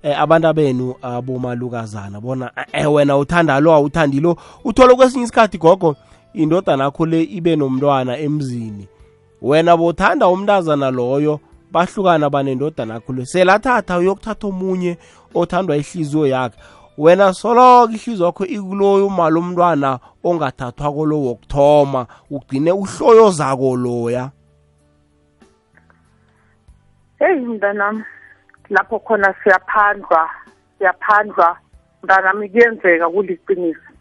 eh, 0.04 0.20
abantu 0.20 0.54
benu 0.54 0.96
abomalukazana 1.02 2.22
bona 2.22 2.52
eh, 2.74 2.94
wena 2.94 3.18
uthanda 3.18 3.60
lo 3.60 3.74
awuthandi 3.74 4.20
lo. 4.20 4.38
Uthole 4.64 4.96
kwesinye 4.96 5.24
isikhathi 5.24 5.58
gogo 5.58 5.96
indodana 6.34 6.84
yakho 6.84 7.06
le 7.06 7.24
ibe 7.24 7.56
nomntwana 7.56 8.18
emzini. 8.18 8.88
Wena 9.42 9.78
bothanda 9.78 10.28
umntazana 10.28 10.92
loyo 10.92 11.40
bahlukana 11.72 12.30
banendodana 12.30 12.94
yakho 12.94 13.14
le. 13.14 13.26
Selathatha 13.26 13.98
uyokuthatha 13.98 14.48
omunye 14.48 14.98
othandwa 15.34 15.78
ihliziyo 15.78 16.28
yakhe. 16.28 16.58
Wena 17.02 17.34
soloko 17.34 17.92
ihliziyo 17.92 18.26
yakho 18.26 18.46
ikuloyo 18.46 19.08
umali 19.08 19.36
umntwana 19.36 20.00
ongathathwa 20.24 20.94
kolo 20.94 21.16
wokuthoma 21.26 22.08
ugcine 22.30 22.72
uhloyo 22.72 23.30
zako 23.32 23.76
loya. 23.76 24.32
Heyi 27.20 27.46
mntanami 27.46 28.04
lapho 28.70 29.00
khona 29.00 29.34
siyaphandlwa 29.44 30.30
siyaphandlwa. 30.78 31.58
Mntanami 32.04 32.50
kuyenzeka 32.50 33.10
kuliqiniso. 33.10 33.92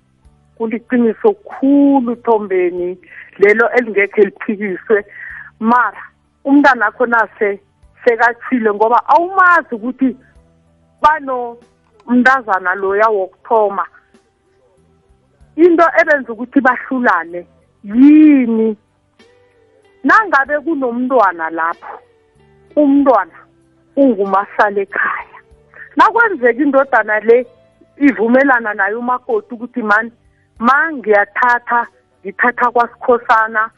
Kuliqiniso 0.57 1.33
khulu 1.33 2.17
thombeni 2.17 2.99
lelo 3.39 3.71
elingekhe 3.73 4.23
liphikiswe. 4.23 5.05
Mara 5.61 6.03
umntana 6.45 6.87
akho 6.87 7.07
nase 7.07 7.61
sekachile 8.05 8.75
ngoba 8.75 9.09
awumazi 9.09 9.75
ukuthi 9.75 10.17
bano 11.03 11.57
umntazana 12.11 12.75
loya 12.75 13.09
wokuthoma. 13.09 13.87
Into 15.57 15.85
ebenza 16.01 16.33
ukuthi 16.33 16.61
bahlulane 16.61 17.47
yini? 17.85 18.77
Nangabe 20.05 20.61
kunomntwana 20.61 21.51
lapho 21.51 21.95
umntwana 22.77 23.39
ungumasala 23.97 24.81
ekhaya. 24.81 25.39
Nakwenzeka 25.97 26.63
indodana 26.63 27.21
le 27.21 27.47
ivumelana 27.99 28.75
naye 28.75 28.95
umakoti 28.95 29.55
ukuthi 29.55 29.83
mani 29.83 30.13
ma 30.59 30.93
ngiyathatha 30.93 31.87
ngithatha 32.25 32.71
kwasikhosana 32.71 33.71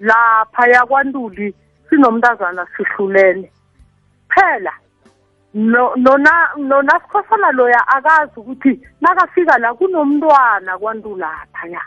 lapha 0.00 0.68
yakwantuli 0.68 1.54
sinomntazana 1.88 2.66
sihlulene. 2.76 3.50
Phela 4.28 4.72
nona 5.54 6.48
nona 6.56 7.00
sikhosana 7.00 7.52
loya 7.52 7.88
akazi 7.88 8.40
ukuthi 8.40 8.80
nakafika 9.00 9.58
la 9.58 9.74
kunomntwana 9.74 10.78
kwantulapha 10.78 11.66
ya 11.68 11.80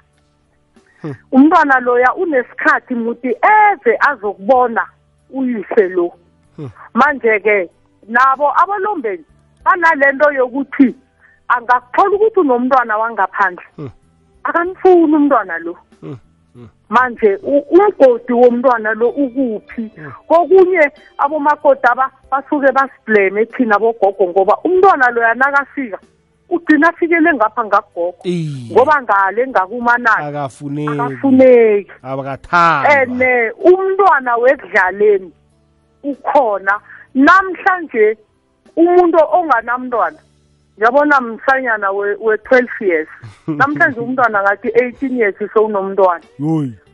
umntwana 1.32 1.80
loya 1.80 2.14
unesikhathi 2.16 2.96
muti 2.96 3.28
eze 3.28 3.98
azokubona 4.10 4.86
uyise 5.30 5.90
lo. 5.90 6.14
Manje-ke 6.94 7.70
nabo 8.08 8.52
abalombeni 8.62 9.26
banalento 9.66 10.32
yokuthi 10.32 10.96
angakuthola 11.48 12.16
ukuthi 12.16 12.40
unomntwana 12.40 12.98
wangaphandle. 12.98 13.66
Akamfuni 14.44 15.16
umntwana 15.16 15.58
lo. 15.58 15.78
Manje 16.90 17.40
umgodi 17.44 18.34
womntwana 18.34 18.94
lo 18.94 19.10
ukuphi? 19.10 19.92
Kokunye 20.28 20.92
abomakoti 21.18 21.88
aba 21.92 22.12
basuke 22.32 22.72
basibleme 22.72 23.46
thina 23.46 23.80
bogogo 23.80 24.28
ngoba 24.28 24.58
umntwana 24.64 25.12
loya 25.12 25.34
nakafika 25.34 26.00
ugcina 26.50 26.90
afikele 26.90 27.34
ngapha 27.34 27.66
ngakugogo 27.66 28.18
ngoba 28.72 29.02
ngale 29.02 29.48
ngakumanani? 29.48 30.26
Akafuneki. 30.94 31.92
Abakathanda 32.04 33.02
ene 33.02 33.52
umntwana 33.52 34.36
wekudlaleni 34.38 35.32
ukhona 36.04 36.80
namhlanje 37.16 38.18
umuntu 38.76 39.18
onganamntwana 39.34 40.20
ngiyabona 40.78 41.22
msanyana 41.22 41.92
we-twelve 41.92 42.82
years. 42.82 43.08
Namhlanje 43.48 44.00
umntwana 44.00 44.42
ngathi 44.44 44.72
eighteen 44.76 45.18
years 45.18 45.36
sowunomntwana 45.54 46.24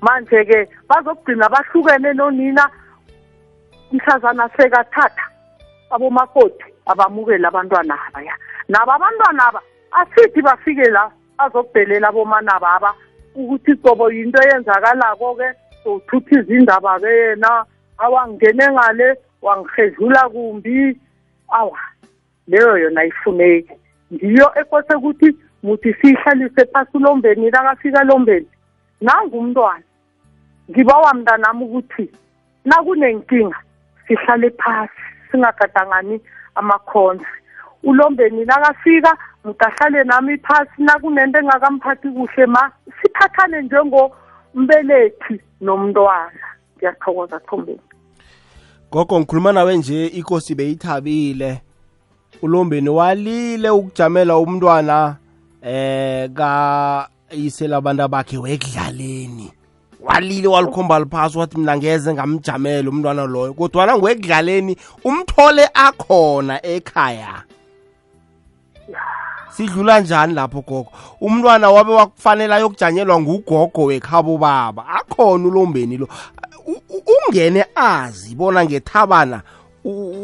manje-ke 0.01 0.69
bazokugcina 0.89 1.49
bahlukene 1.49 2.13
nonina 2.13 2.69
mhlazana 3.91 4.49
sekathatha 4.57 5.25
abomakoti 5.89 6.65
abamukele 6.85 7.47
abantwana 7.47 7.97
abaya. 8.07 8.35
Nabo 8.69 8.91
abantwana 8.91 9.47
aba 9.47 9.61
asithi 9.91 10.41
bafike 10.41 10.89
la 10.89 11.11
bazokubhelela 11.37 12.07
abomanaba 12.09 12.75
aba 12.75 12.93
ukuthi 13.35 13.75
cobo 13.75 14.11
yinto 14.11 14.39
eyenzakalako-ke 14.43 15.47
sothutha 15.83 16.39
izindaba-ke 16.39 17.07
yena 17.07 17.65
awangene 17.97 18.65
ngale 18.71 19.17
wangihedlula 19.41 20.29
kumbi. 20.29 20.97
Awa. 21.49 21.79
Leyo 22.47 22.77
yona 22.77 23.01
ayifuneki 23.01 23.73
ngiyo 24.13 24.51
ekose 24.59 24.93
ukuthi 24.95 25.35
muthi 25.63 25.93
siyihlalise 25.93 26.65
phasi 26.65 26.97
ulombeni 26.97 27.49
nakafika 27.51 28.03
lombeni 28.03 28.47
nangumntwana. 29.01 29.83
Ngibawa 30.69 31.13
mntanami 31.13 31.63
ukuthi 31.65 32.11
nakunenkinga 32.65 33.59
sihlale 34.07 34.49
phasi 34.49 35.01
singagadangani 35.31 36.21
amakhonsi 36.55 37.25
ulombeni 37.83 38.45
nakafika 38.45 39.17
mutahlale 39.43 40.03
nami 40.03 40.37
phasi 40.37 40.71
nakunento 40.77 41.39
engakamphathi 41.39 42.09
kuhle 42.09 42.45
ma 42.45 42.71
siphathane 43.01 43.61
njengombelethi 43.61 45.41
nomntwana. 45.61 46.45
Ngiyathokoza 46.77 47.39
thombeni 47.39 47.81
gogo 48.91 49.19
ngikhuluma 49.19 49.51
nawe 49.51 49.77
nje 49.77 50.07
ikosi 50.07 50.55
beyithabile. 50.55 51.61
Ulombeni 52.41 52.89
walile 52.89 53.69
ukujamela 53.69 54.37
umntwana 54.37 55.15
eh 55.61 56.29
ka 56.33 57.09
yisela 57.31 57.77
abantu 57.77 58.07
bakhe 58.07 58.37
wekudlaleni. 58.37 59.51
Walile 60.01 60.47
walikhomba 60.47 60.99
liphasi 60.99 61.37
wathi 61.37 61.57
mina 61.57 61.77
ngeze 61.77 62.13
ngamjamela 62.13 62.89
umntwana 62.89 63.25
loyo. 63.25 63.53
Kodwana 63.53 63.97
ngwekudlaleni 63.97 64.77
umthole 65.03 65.69
akhona 65.73 66.65
ekhaya. 66.65 67.43
Sidlula 69.51 69.99
njani 69.99 70.33
lapho 70.33 70.61
gogo? 70.61 70.91
Umntwana 71.21 71.71
wabe 71.71 71.93
wakufanele 71.93 72.53
ayokujanyelwa 72.53 73.21
ngugogo 73.21 73.83
wekhabo 73.83 74.37
baba. 74.37 74.87
Akhona 74.87 75.47
ulombeni 75.47 75.97
lo. 75.97 76.07
Ungene 77.27 77.65
azi 77.75 78.35
bona 78.35 78.65
ngethabana 78.65 79.41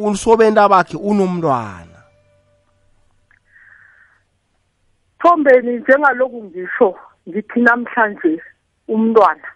usobenta 0.04 0.70
bakhe 0.70 0.98
unomntwana. 0.98 1.87
Thombeni 5.28 5.78
njengaloku 5.78 6.44
ngisho 6.44 6.96
ngithi 7.30 7.60
namhlanje 7.60 8.42
umntwana 8.88 9.48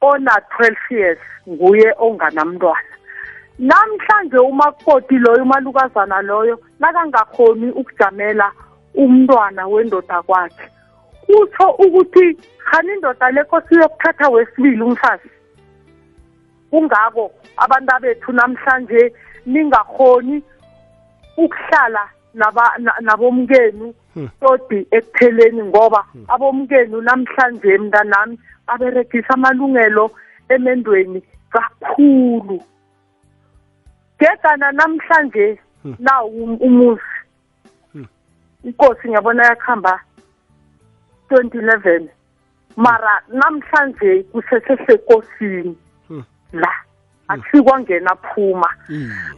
ona 0.00 0.32
12 0.58 0.74
years 0.90 1.18
nguye 1.48 1.94
onganamntwana. 1.98 2.94
Namhlanje 3.58 4.38
umakoti 4.38 5.18
loyo 5.18 5.42
umalukazana 5.42 6.22
loyo 6.22 6.60
nakangakhoni 6.80 7.70
ukujamela 7.70 8.52
umntwana 8.94 9.66
wendoda 9.66 10.22
kwakhe 10.22 10.66
utsho 11.28 11.70
ukuthi 11.70 12.36
khani 12.70 12.92
indoda 12.92 13.30
lekho 13.30 13.60
siyokuthatha 13.60 14.28
wesibili 14.28 14.82
umfazi? 14.82 15.30
Kungako 16.70 17.32
abantu 17.56 17.92
bethu 18.00 18.32
namhlanje 18.32 19.12
ningakhoni 19.46 20.42
ukuhlala 21.36 22.08
nabomkenu 23.00 23.94
todi 24.40 24.86
ekupheleni 24.90 25.62
ngoba 25.62 26.04
abomkenu 26.28 27.00
namhlanje 27.00 27.78
mntanami 27.78 28.38
baberegisa 28.66 29.34
amalungelo 29.34 30.10
emendweni 30.48 31.22
kakhulu. 31.50 32.62
Gegana 34.18 34.72
namhlanje 34.72 35.58
na 35.98 36.24
umuzi. 36.24 37.02
Inkosi 38.64 39.08
ngiyabona 39.08 39.44
yakuhamba 39.44 40.00
2011 41.30 42.08
mara 42.76 43.22
namhlanje 43.32 44.22
kusesesekosini 44.22 45.76
la 46.52 46.72
akusikwangena 47.28 48.14
phuma. 48.14 48.68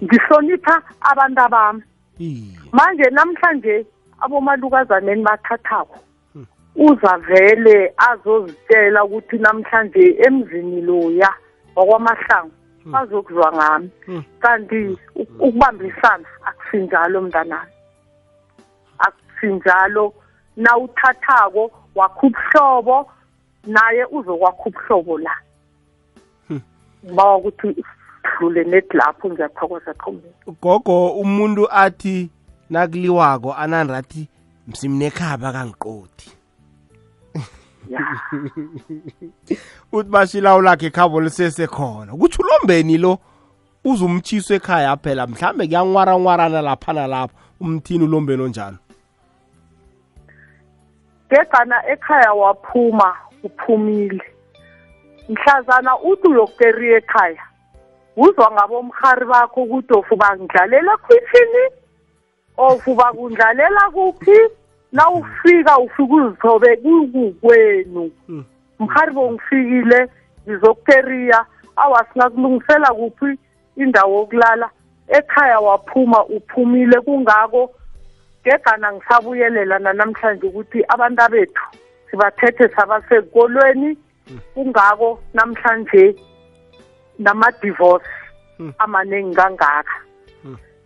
Ngihlonipha 0.03 0.83
abantu 1.01 1.41
abami. 1.41 1.83
Manje 2.73 3.11
namhlanje 3.11 3.87
abomalukazaneni 4.25 5.23
bathathako 5.23 5.99
uza 6.77 7.19
vele 7.19 7.95
azozitshela 7.97 9.05
ukuthi 9.05 9.39
namhlanje 9.39 10.17
emzini 10.27 10.81
loya 10.81 11.31
wakwamahlangu 11.77 12.53
bazokuzwa 12.85 13.53
ngami. 13.53 13.91
Kanti 14.41 14.99
ukubambisana 15.15 16.29
akusinjalo 16.45 17.21
mntanami. 17.21 17.73
Sinjalo 19.41 20.15
nawuthathako 20.57 21.71
wakho 21.95 22.27
ubuhlobo 22.27 23.11
naye 23.67 24.05
uzokwakho 24.05 24.69
ubuhlobo 24.69 25.19
la. 25.19 25.37
Bawa 27.15 27.37
ukuthi 27.37 27.85
dlule 28.23 28.65
net 28.65 28.95
lapho 28.95 29.31
ngiyathokoza 29.31 29.95
qombeni 29.95 30.35
gogo 30.63 31.09
umuntu 31.09 31.69
athi 31.71 32.31
nakuliwako 32.73 33.55
anandathi 33.55 34.29
msimnekhaba 34.69 35.53
kangiqodi 35.53 36.33
uthi 39.93 40.11
bashilawu 40.11 40.63
lakhe 40.63 40.87
ekhabo 40.87 41.21
lisesekhona. 41.21 42.13
Kutsho 42.13 42.43
ulombeni 42.43 42.99
lo 42.99 43.19
uzumtshiso 43.85 44.55
ekhaya 44.55 44.97
phela 44.97 45.27
mhlambe 45.27 45.67
kuyanwaranwarana 45.67 46.63
lapha 46.63 46.93
nalapha 46.93 47.35
umthini 47.61 48.05
ulombeni 48.05 48.43
onjalo 48.43 48.77
gegana 51.31 51.87
ekhaya 51.93 52.33
waphuma 52.33 53.17
uphumile. 53.43 54.25
Mhlazana 55.29 55.99
uthi 55.99 56.29
uyokukeriya 56.29 56.99
ekhaya 56.99 57.43
uzwa 58.17 58.53
ngabomhari 58.53 59.27
bakho 59.27 59.63
ukuthi 59.63 59.95
ofuba 59.95 60.37
ngidlalela 60.37 60.97
khwithini 60.97 61.82
ofuba 62.57 63.13
kundlalela 63.13 63.91
kuphi? 63.93 64.39
Na 64.93 65.11
ufika 65.11 65.79
ufika 65.79 66.17
uzithobe 66.17 66.77
kukwenu 66.77 68.11
mhari 68.79 69.13
bongifikile 69.13 70.09
ngizokukeriya 70.49 71.47
awasingakulungisela 71.77 72.89
kuphi 72.95 73.39
indawo 73.77 74.19
yokulala? 74.19 74.71
Ekhaya 75.09 75.61
waphuma 75.61 76.25
uphumile 76.25 77.01
kungako. 77.01 77.71
Gegana 78.45 78.93
ngisabuyelela 78.93 79.79
nanamhlanje 79.79 80.47
ukuthi 80.47 80.85
abantu 80.89 81.23
bethu 81.31 81.63
sibathethe 82.11 82.69
sabasekolweni. 82.69 83.97
Kungako 84.55 85.21
namhlanje 85.35 86.17
nama-divorce 87.19 88.07
amaningi 88.79 89.37
kangaka. 89.37 89.95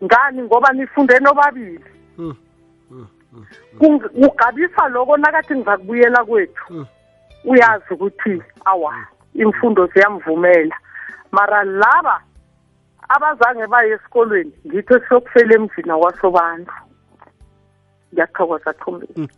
Ngani 0.05 0.43
ngoba 0.43 0.73
nifunde 0.73 1.19
nobabili? 1.19 1.85
Kung- 3.79 4.09
kugabisa 4.09 4.89
loko 4.89 5.17
nakathi 5.17 5.55
ngizakubuyela 5.55 6.25
kwethu. 6.25 6.87
Uyazi 7.45 7.95
ukuthi 7.95 8.43
awa 8.65 8.95
imfundo 9.35 9.87
ziyamvumela. 9.87 10.77
Mara 11.33 11.65
laba 11.65 12.21
abazange 13.09 13.67
baye 13.67 13.93
esikolweni 13.93 14.53
ngitho 14.67 15.01
siyokufela 15.09 15.55
emzini 15.55 15.91
wakwasobantu 15.93 16.73
ngiyathokoza 18.13 18.73
thombeni 18.73 19.29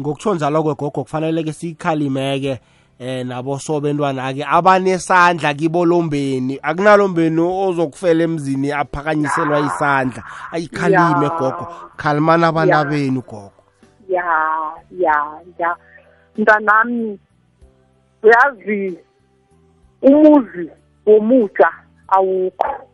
ngokutsho 0.00 0.34
njalo 0.34 0.62
kwegogo 0.62 1.02
kufanele-ke 1.02 1.52
siyikhalimeke 1.52 2.60
eh 2.98 3.24
nabo 3.26 3.58
sobentwana-ke 3.58 4.44
abanesandla 4.44 5.54
kibolombeni. 5.54 6.58
Akunalombeni 6.62 7.40
ozokufela 7.40 8.24
emzini 8.24 8.72
aphakanyiselwa 8.72 9.60
isandla. 9.60 10.22
Ayikhalime 10.52 11.24
Ya. 11.26 11.30
gogo. 11.38 11.66
Khalimani 11.96 12.44
abantu 12.44 12.70
Ya. 12.72 12.78
abenu 12.80 13.20
gogo. 13.22 13.52
Ya 14.08 14.24
ya 14.90 15.16
ya. 15.58 15.76
Mntanami 16.36 17.18
uyazi 18.22 18.98
umuzi 20.02 20.70
womutsha 21.06 21.70
awukho. 22.08 22.88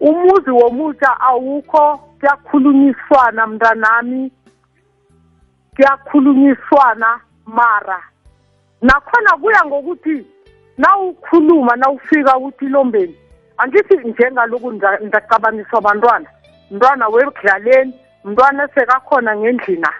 Umuzi 0.00 0.50
womutsha 0.50 1.20
awukho 1.20 1.96
kuyakhulunyiswana 2.20 3.46
mntanami 3.46 4.32
kuyakhulunyiswana 5.76 7.20
mara. 7.46 8.02
Nakhona 8.84 9.32
kuya 9.40 9.64
ngokuthi 9.64 10.26
nawukhuluma 10.78 11.76
nawufika 11.76 12.36
ukuthi 12.36 12.68
lombeni 12.68 13.16
angithi 13.56 13.96
njengaloku 13.96 14.72
ndacabaniswa 15.06 15.78
abantwana 15.78 16.28
mntwana 16.70 17.08
wekudlaleni 17.08 17.94
mntwana 18.24 18.68
sekakhona 18.68 19.36
ngendlina. 19.36 19.92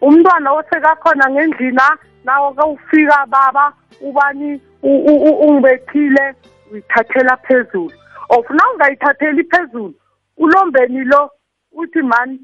Umntwana 0.00 0.52
osekakhona 0.52 1.30
ngendlina 1.30 1.98
nawo 2.24 2.52
kawufika 2.52 3.26
baba 3.26 3.72
ubani 4.00 4.60
ungibethile 4.82 6.34
uyithathela 6.72 7.36
phezulu. 7.36 7.92
Of 8.28 8.50
na 8.50 8.70
ungayithatheli 8.70 9.44
phezulu 9.44 9.94
ulombeni 10.36 11.04
lo 11.04 11.30
uthi 11.72 12.02
mani 12.02 12.40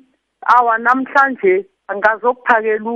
awa 0.47 0.79
namhlanje 0.79 1.67
angazokuphakela 1.89 2.91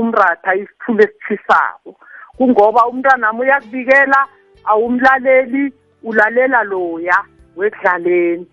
umratha 0.00 0.54
isithule 0.54 1.04
esitshisako 1.04 1.96
kungoba 2.38 2.86
umntwanami 2.86 3.40
uyakubikela 3.40 4.26
awumlaleli 4.64 5.72
ulalela 6.02 6.62
loya 6.62 7.18
wekudlaleni. 7.56 8.46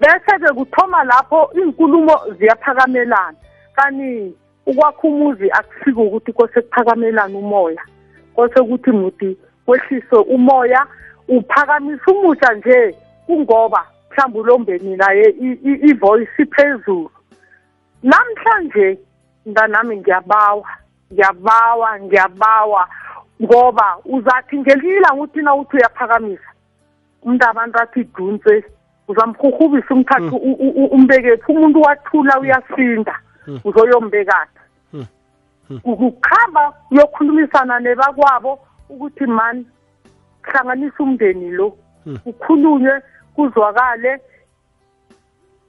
Bese-ke 0.00 0.52
kuthoma 0.54 1.04
lapho 1.04 1.50
iy'nkulumo 1.54 2.16
ziyaphakamelana. 2.38 3.36
Kani 3.76 4.34
ukwakha 4.66 5.08
umuzi 5.08 5.50
akusiko 5.50 6.02
ukuthi 6.02 6.32
kose 6.32 6.60
kuphakamelana 6.62 7.38
umoya. 7.38 7.82
Kose 8.34 8.60
ukuthi 8.60 8.90
muthi 8.90 9.36
kwehliswe 9.66 10.18
umoya 10.18 10.86
uphakamisa 11.28 12.10
umutsha 12.12 12.54
nje 12.54 12.94
kungoba 13.26 13.86
mhlawumbe 14.10 14.40
ulombeni 14.40 14.96
naye 14.96 15.34
ivoice 15.90 16.42
iphezulu. 16.42 17.10
Namhlanje 18.02 18.98
mntanami 19.46 19.96
ngiyabawa 19.96 20.68
ngiyabawa 21.12 22.00
ngiyabawa. 22.00 22.88
Ngoba 23.42 23.96
uzathi 24.04 24.58
ngelila 24.58 25.14
ukuthi 25.14 25.42
na 25.42 25.54
uthi 25.54 25.76
uyaphakamisa 25.76 26.50
umuntu 27.22 27.44
abantu 27.48 27.78
athi 27.82 28.00
idunse 28.00 28.64
uzamhurhubisa 29.08 29.94
umthathu 29.94 30.36
u- 30.36 30.58
u- 30.66 30.74
u- 30.84 30.90
umbekephi 30.96 31.52
umuntu 31.52 31.80
wathula 31.82 32.40
uyasinda 32.40 33.18
uzoyombekaphi 33.64 34.60
ukukhamba 35.84 36.72
uyokhulumisana 36.90 37.80
nebakwabo 37.80 38.58
ukuthi 38.88 39.26
mani 39.26 39.66
hlanganisa 40.42 41.02
umndeni 41.02 41.50
lo 41.50 41.76
ukhulunywe 42.24 43.02
kuzwakale 43.34 44.20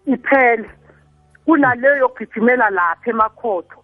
iphele. 0.06 0.70
Kunaleyo 1.46 1.96
yogijimela 1.98 2.70
lapha 2.70 3.10
emakhotho. 3.10 3.84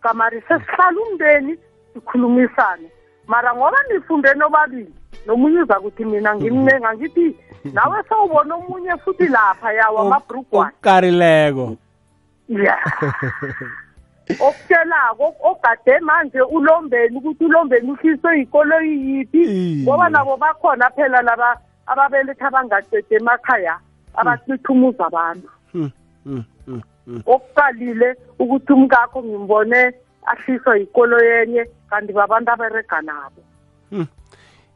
Kamari 0.00 0.40
sesihlala 0.48 1.00
umndeni 1.00 1.58
sikhulumisane. 1.94 2.88
Mara 3.28 3.54
ngoba 3.54 3.78
nifunde 3.92 4.34
nobabili. 4.34 4.94
Nomunye 5.26 5.60
uza 5.62 5.80
kuthi 5.80 6.04
mina 6.04 6.36
ngimnenga 6.36 6.94
ngithi 6.94 7.36
nawe 7.74 8.02
sewubona 8.08 8.54
omunye 8.54 8.96
futhi 9.04 9.28
lapha 9.28 9.72
yawa 9.72 10.00
amabrugwana 10.00 10.68
okukarileko 10.68 11.76
ya. 12.48 12.78
Okutshelako 14.40 15.34
ogade 15.40 16.00
manje 16.00 16.40
ulombeni 16.40 17.16
ukuthi 17.16 17.44
ulombeni 17.44 17.90
uhliswe 17.90 18.38
yikoloyi 18.38 19.10
yiphi? 19.10 19.82
Ngoba 19.82 20.08
nabo 20.08 20.36
bakhona 20.36 20.90
phela 20.90 21.22
laba 21.22 21.56
ababeletha 21.86 22.46
abangacede 22.46 23.16
emakhaya 23.16 23.78
abacitha 24.14 24.72
umuzi 24.72 25.02
abantu. 25.02 25.48
Hmm, 25.72 25.90
hmm, 26.24 26.44
hmm. 26.66 27.22
okuqalile 27.26 28.16
ukuthi 28.38 28.72
umkakho 28.72 29.22
ngimbone 29.22 29.92
ahliswa 30.26 30.76
yikolo 30.76 31.18
yenye 31.24 31.66
kanti 31.90 32.12
babantu 32.12 32.50
aberega 32.52 33.00
nabo. 33.02 33.42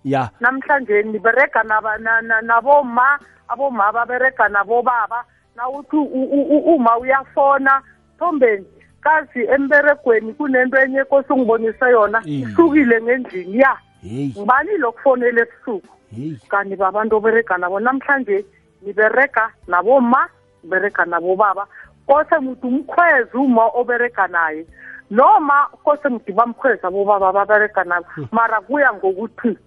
Ya. 0.05 0.31
Namhlanje 0.40 1.02
niberega 1.02 1.62
naba- 1.62 1.98
na- 1.98 2.20
na- 2.22 2.40
naboma 2.42 3.18
aboma 3.48 3.92
baberega 3.92 4.48
nabobaba 4.48 5.24
nawuthi 5.57 5.96
u- 5.96 6.28
u- 6.33 6.48
u- 6.57 6.74
uma 6.74 6.98
uyafona 6.98 7.83
thombeni 8.18 8.66
kazi 9.00 9.44
emberegweni 9.46 10.33
kunento 10.35 10.76
enye 10.81 11.05
kose 11.05 11.33
ungibonise 11.33 11.85
yona 11.90 12.22
Iye. 12.24 12.40
isukile 12.48 13.02
ngendlini 13.02 13.59
ya. 13.59 13.76
Heyi 14.02 14.28
ngibani 14.28 14.76
lokufonela 14.78 15.42
ebusuku? 15.42 15.88
Heyi 16.11 16.38
kanti 16.48 16.76
babantu 16.76 17.16
oberega 17.16 17.59
nabo. 17.59 17.81
Namhlanje 17.81 18.44
niberega 18.83 19.50
naboma 19.68 20.28
niberega 20.64 21.05
nabobaba 21.05 21.66
kose 22.07 22.38
muthi 22.38 22.66
umkhwezi 22.66 23.37
uma 23.37 23.66
oberega 23.74 24.26
naye 24.28 24.66
noma 25.12 25.66
kose 25.85 26.09
muthi 26.09 26.33
bamkhweza 26.33 26.88
abobaba 26.88 27.33
baberega 27.33 27.85
nabo 27.85 28.07
mara 28.33 28.61
kuya 28.61 28.92
ngokuthi 28.92 29.59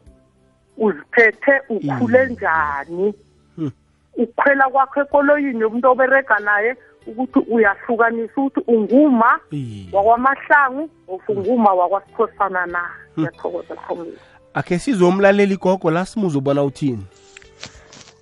uziphethe 0.78 1.54
ukhule 1.70 2.18
Iye. 2.20 2.30
njani. 2.30 3.14
Hmm. 3.56 3.72
ukukhwela 4.18 4.70
kwakho 4.70 5.02
ekoloyini 5.02 5.62
yomuntu 5.62 5.92
oberega 5.92 6.40
naye 6.40 6.76
ukuthi 7.08 7.40
uyahlukanisa 7.40 8.34
ukuthi 8.38 8.60
unguma 8.68 9.40
Iye. 9.52 9.86
wakwamahlangu 9.94 10.90
of 11.08 11.30
unguma 11.30 11.74
wakwasikhosana 11.74 12.66
na? 12.66 12.82
Ngiyathokoza 13.18 13.76
khombisa 13.76 14.36
akhe 14.54 14.80
sizomlalela 14.80 15.54
igogo 15.54 15.92
la 15.92 16.06
simuze 16.06 16.38
ubona 16.38 16.64
uthini? 16.64 17.06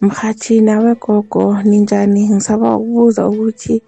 Mhathi 0.01 0.61
nawe 0.61 0.95
gogo 0.95 1.57
ninjani? 1.63 2.29
Ngisaba 2.29 2.75
ukubuza 2.75 3.27
ukuthi 3.27 3.81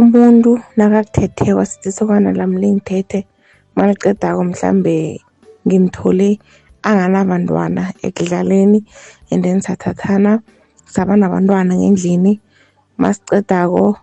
umuntu 0.00 0.50
nakakuthetheko 0.76 1.62
sithi 1.70 1.88
isokana 1.88 2.28
lami 2.38 2.56
lingithethe 2.62 3.20
maliqedako 3.76 4.40
mhlambe 4.50 4.94
ngimthole 5.66 6.28
anganabantwana 6.88 7.82
ekudlaleni 8.06 8.80
and 9.32 9.40
then 9.44 9.58
sathathana 9.66 10.32
saba 10.94 11.16
nabantwana 11.16 11.72
ngendlini. 11.74 12.40
Masicedako 13.00 13.96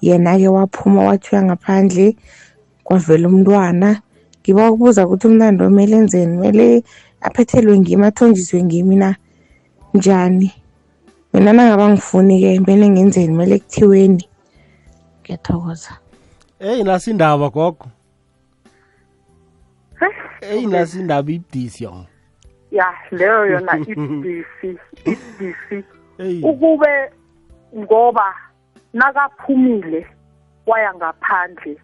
yena-ke 0.00 0.48
waphuma 0.48 1.00
wathiwa 1.08 1.42
ngaphandle 1.42 2.16
kwavela 2.84 3.28
umntwana. 3.28 3.88
Ngiba 4.40 4.70
ukubuza 4.70 5.06
ukuthi 5.06 5.26
umntando 5.26 5.64
kumele 5.64 5.96
enzeni? 5.96 6.36
Kumele 6.36 6.84
aphethelwe 7.20 7.78
ngimi 7.78 8.04
athonjiswe 8.06 8.62
ngimi 8.64 8.96
na? 8.96 9.16
Njani? 9.94 10.52
Mina 11.32 11.52
nangaba 11.52 11.88
ngifuni-ke 11.92 12.58
kumele 12.58 12.88
ngenzeni? 12.88 13.32
Kumele 13.32 13.58
kuthiweni? 13.58 14.24
Ngiyathokoza. 15.30 15.92
Eyi 16.60 16.84
nasi 16.84 17.10
indaba 17.10 17.48
gogo 17.50 17.86
eyi 20.40 20.66
nasi 20.66 20.98
indaba 20.98 21.30
ibudisi 21.30 21.84
yona 21.84 22.06
ya 22.70 22.94
leyo 23.10 23.46
yona 23.46 23.76
ibisi 25.12 25.84
eyi 26.18 26.42
ukube 26.42 27.10
ngoba 27.78 28.34
nakaphumile 28.92 30.06
waya 30.66 30.94
ngaphandle 30.94 31.76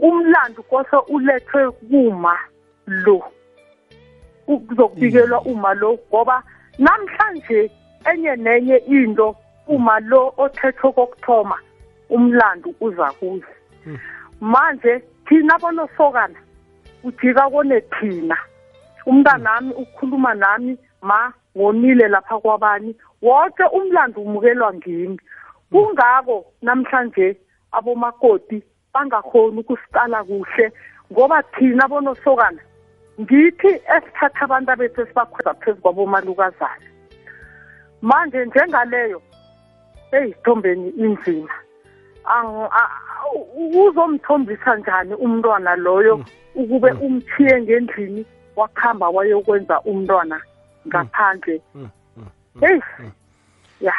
umlando 0.00 0.62
kose 0.62 0.96
ulethwe 1.08 1.70
kuma 1.70 2.38
lo 2.86 3.22
kuzokubikelwa 4.46 5.40
uma 5.42 5.74
lo 5.74 5.98
ngoba 6.08 6.42
namhlanje 6.78 7.70
enye 8.12 8.36
nenye 8.36 8.76
into 8.76 9.36
uma 9.66 10.00
lo 10.00 10.34
othethwe 10.36 10.92
kokuthoma 10.92 11.58
umlando 12.16 12.68
uza 12.80 13.08
kuze 13.18 13.52
manje 14.40 14.92
thina 15.26 15.58
bonosokana 15.58 16.38
ujika 17.04 17.50
kone 17.50 17.80
thina. 17.80 18.36
Umntanami 19.06 19.72
ukhuluma 19.74 20.34
nami 20.34 20.78
ma 21.02 21.32
ngonile 21.56 22.08
lapha 22.08 22.38
kwabani 22.38 22.94
wonke 23.22 23.64
umlando 23.72 24.20
umukelwa 24.20 24.74
ngimi. 24.74 25.18
Kungako 25.70 26.44
namhlanje 26.62 27.36
abomakoti 27.72 28.62
bangakhoni 28.94 29.60
ukusicala 29.60 30.24
kuhle 30.24 30.72
ngoba 31.12 31.42
thina 31.42 31.88
bonosokana 31.88 32.62
ngithi 33.20 33.68
esithatha 33.68 34.44
abantu 34.44 34.70
abethu 34.72 35.00
esibakhweza 35.02 35.54
phezu 35.54 35.80
kwabomalukazana. 35.82 36.86
Manje 38.02 38.44
njengaleyo 38.44 39.22
eyithombeni 40.12 40.88
inzima. 40.88 41.54
Uzomthombisa 43.88 44.76
njani 44.76 45.14
umntwana 45.14 45.76
loyo 45.76 46.24
ukube 46.54 46.90
umthiye 46.92 47.62
ngendlini 47.62 48.26
wakuhamba 48.56 49.08
wayokwenza 49.08 49.80
umntwana 49.80 50.40
ngaphandle? 50.88 51.60
Mm, 51.74 51.88
mm, 52.16 52.24
heyi 52.60 52.82
ya. 53.80 53.92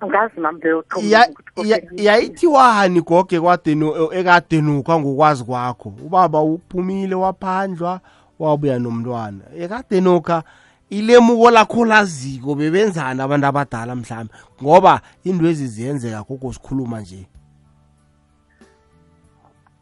Angazi 0.00 0.40
nami 0.40 0.60
leyo 0.62 0.84
Ya- 1.02 1.28
ya- 1.64 1.82
yayithiwani 1.96 3.00
goge 3.00 3.38
ekadenuka 4.12 4.98
ngokwazi 5.00 5.44
kwakho? 5.44 5.88
Ubaba 6.04 6.40
uphumile 6.40 7.14
waphandlwa 7.14 8.00
wabuya 8.38 8.78
nomntwana. 8.78 9.40
Ekadenuka 9.58 10.42
ilemuko 10.90 11.50
lakho 11.50 11.84
laziko 11.84 12.54
bebenzani 12.54 13.20
abantu 13.22 13.46
abadala 13.46 13.94
mhlawumbe 13.94 14.34
ngoba 14.62 15.00
indwezi 15.24 15.66
ziyenzeka 15.66 16.22
gogo 16.22 16.52
sikhuluma 16.52 17.00
nje. 17.00 17.26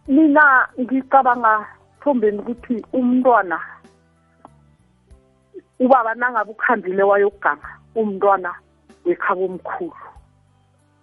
Mina 0.09 0.69
ngicabanga 0.81 1.67
thombeni 2.01 2.39
ukuthi 2.39 2.85
umntwana 2.93 3.61
ubaba 5.81 6.15
nangabe 6.15 6.51
ukhambile 6.51 7.03
wayokuganga 7.03 7.71
umntwana 7.95 8.55
wekhaba 9.05 9.45
omkhulu. 9.45 10.07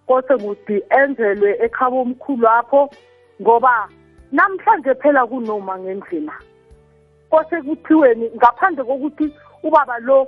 Kose 0.07 0.37
kuthi 0.37 0.83
enzelwe 0.89 1.57
ekhaba 1.65 1.97
omkhulu 1.97 2.47
apho 2.47 2.89
ngoba 3.41 3.89
namhlanje 4.31 4.93
phela 4.95 5.27
kunoma 5.27 5.79
ngendlina 5.79 6.33
kose 7.29 7.61
kuthiweni 7.61 8.29
ngaphandle 8.35 8.83
kokuthi 8.83 9.25
ubaba 9.63 9.99
lo 9.99 10.28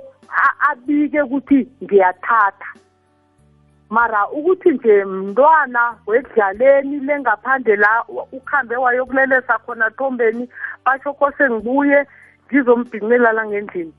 abike 0.70 1.22
ukuthi 1.22 1.68
ngiyathatha. 1.84 2.68
Mara 3.90 4.28
ukuthi 4.28 4.70
nje 4.70 5.04
mntwana 5.04 5.94
wedlaleni 6.06 6.98
lengaphandle 7.00 7.76
la 7.76 8.04
ukhambe 8.32 8.76
wayokulelesa 8.76 9.58
khona 9.58 9.90
thombeni 9.90 10.48
basho 10.84 11.12
kose 11.14 11.50
ngibuye 11.50 12.06
ngizombhincela 12.50 13.32
la 13.32 13.46
ngendlini 13.46 13.92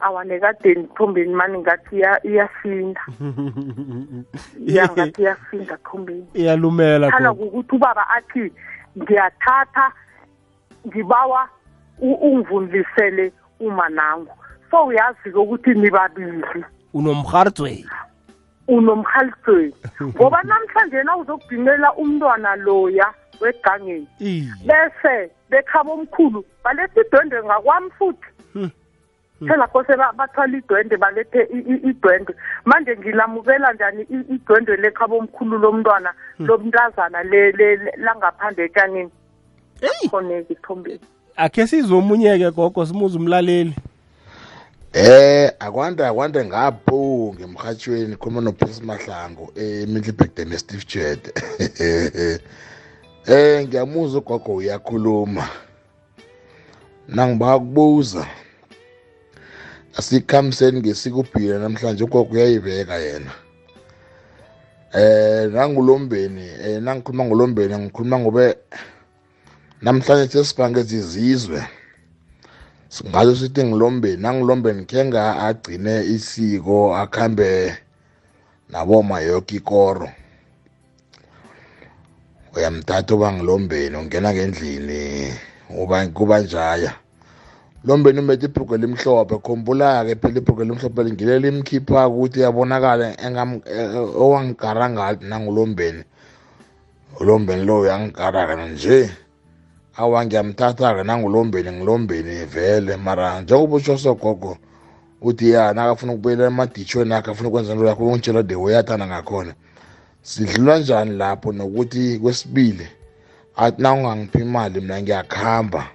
awanekadeni 0.00 0.88
thombeni 0.96 1.34
mani 1.34 1.58
ngathi 1.58 1.96
iya- 1.96 2.20
iyasinda. 2.26 3.00
Ya 4.66 4.88
ngathi 4.88 5.22
iyasinda 5.22 5.76
thombeni. 5.76 6.26
Iyalumela 6.34 7.10
gogo. 7.10 7.34
kukuthi 7.34 7.76
ubaba 7.76 8.08
athi 8.10 8.52
ngiyathatha 8.98 9.92
ngibawa 10.86 11.48
ungivundlisele 12.00 13.32
uma 13.60 13.88
nangu 13.88 14.32
so 14.70 14.84
uyazi-ke 14.86 15.38
ukuthi 15.38 15.70
nibabili. 15.74 16.64
Unomrhardzweni 16.94 17.86
unomhalisweni 18.68 19.74
ngoba 20.02 20.42
namhlanje 20.42 21.02
na 21.02 21.16
uzokubhinela 21.16 21.92
umntwana 21.94 22.56
loya 22.56 23.06
wegangeni 23.40 24.06
bese 24.66 25.30
bekhaba 25.50 25.92
omkhulu 25.92 26.44
baletha 26.64 27.00
idwendwe 27.00 27.42
ngakwami 27.44 27.90
futhi. 27.98 28.26
Hmm. 28.52 28.70
phela 29.48 29.66
kose 29.66 29.96
ba- 29.96 30.12
bathwala 30.12 30.58
idwendwe 30.58 30.96
balethe 30.98 31.48
idwendwe 31.88 32.34
manje 32.64 32.96
ngilamukela 32.96 33.72
njani 33.72 34.02
idwendwe 34.30 34.76
lekhaba 34.76 35.16
omkhulu 35.16 35.58
lomntwana 35.58 36.12
lomntazana 36.38 37.22
le- 37.22 37.52
le- 37.52 37.92
langaphandle 37.96 38.64
etshanini 38.64 39.10
khoneke 40.10 40.52
ithombeni 40.52 41.00
akhe 41.36 41.66
sizomunye-ke 41.66 42.50
gogo 42.50 42.84
simuze 42.86 43.18
umlaleli. 43.18 43.74
Eh 44.98 45.52
akwanda 45.60 46.08
akwanda 46.08 46.44
ngapho 46.44 47.32
ngemhathweni 47.34 48.16
khuluma 48.16 48.40
noPhilisi 48.40 48.82
Mahlangu 48.82 49.52
eMiddelburg 49.54 50.34
ne 50.38 50.58
Steve 50.58 50.84
Jet. 50.90 51.22
Eh 53.30 53.62
ngiyamuzwa 53.66 54.20
ugogo 54.20 54.54
uyakhuluma. 54.54 55.48
Nangiba 57.08 57.58
kubuza. 57.58 58.26
Asikhamiseni 59.96 60.80
ngesikubhila 60.80 61.58
namhlanje 61.58 62.04
ugogo 62.04 62.34
uyayibeka 62.34 62.96
yena. 62.96 63.32
Eh 64.94 65.46
nangulombeni 65.52 66.46
eh 66.66 66.82
nangikhuluma 66.82 67.24
ngolombeni 67.24 67.78
ngikhuluma 67.78 68.18
ngobe 68.18 68.56
namhlanje 69.82 70.32
sesibhange 70.32 70.80
izizwe. 70.80 71.77
Singazo 72.88 73.36
sithi 73.36 73.64
ngilombeni 73.64 74.22
nangilombeni 74.22 74.82
khe 74.88 75.00
agcine 75.48 75.94
isiko 76.14 76.96
akhambe 76.96 77.76
naboma 78.72 79.20
yoke 79.20 79.56
ikoro. 79.56 80.08
Uyamthatha 82.56 83.14
uba 83.14 83.32
ngilombeni 83.32 83.96
ungena 83.96 84.32
ngendlini 84.32 85.32
uba 85.76 86.06
kuba 86.08 86.40
njaya. 86.40 86.92
Lombeni 87.84 88.18
umethe 88.20 88.46
ibhrugu 88.46 88.74
elimhlophe 88.74 89.36
khumbula-ke 89.44 90.16
phela 90.16 90.38
ibhrugu 90.40 90.62
elimhlophe 90.62 91.04
ngile 91.04 91.38
limkhipha 91.38 92.08
ukuthi 92.08 92.40
yabonakala 92.40 93.14
ngalo 94.90 95.18
nangulombeni. 95.28 96.02
Ulombeni 97.20 97.64
lo 97.64 97.80
uyangikaraka 97.80 98.66
nje. 98.66 99.10
Awa 99.98 100.24
ngiyamthatha-ke 100.26 101.02
nangulombeni 101.02 101.70
ngilombeni 101.72 102.44
vele. 102.44 102.96
Mara 102.96 103.40
njengoba 103.40 103.76
utsho 103.76 103.98
sogogo 103.98 104.56
uthi 105.22 105.50
ya 105.50 105.72
nakafuna 105.74 106.12
ukubuyela 106.12 106.46
emaditshweni 106.46 107.14
akhe 107.14 107.30
afuna 107.30 107.48
ukwenza 107.48 107.72
into 107.72 107.86
yakho 107.86 108.04
ungitshela 108.06 108.42
the 108.42 108.54
way 108.54 108.76
athanda 108.78 109.06
ngakhona. 109.06 109.54
Sidlula 110.22 110.78
njani 110.78 111.16
lapho? 111.16 111.52
Nokuthi 111.52 112.18
kwesibili 112.18 112.86
athi 113.56 113.82
na 113.82 113.92
ungangiphi 113.92 114.38
imali 114.38 114.80
mina 114.80 115.02
ngiyakuhamba 115.02 115.86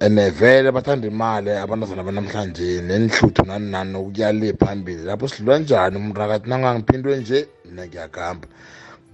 and 0.00 0.20
vele 0.32 0.70
bathanda 0.70 1.08
imali 1.08 1.50
abantazana 1.50 2.02
banamhlanje 2.02 2.82
nenhluthu 2.82 3.46
nani 3.46 3.70
nani 3.70 3.92
nokuya 3.92 4.32
le 4.32 4.52
phambili. 4.52 5.02
Lapho 5.04 5.28
sidlula 5.28 5.58
njani 5.58 5.96
umuntu 5.96 6.22
akathi 6.22 6.48
na 6.48 6.56
ungangiphi 6.56 6.94
into 6.94 7.16
nje 7.16 7.48
mina 7.64 7.86
ngiyakuhamba 7.86 8.48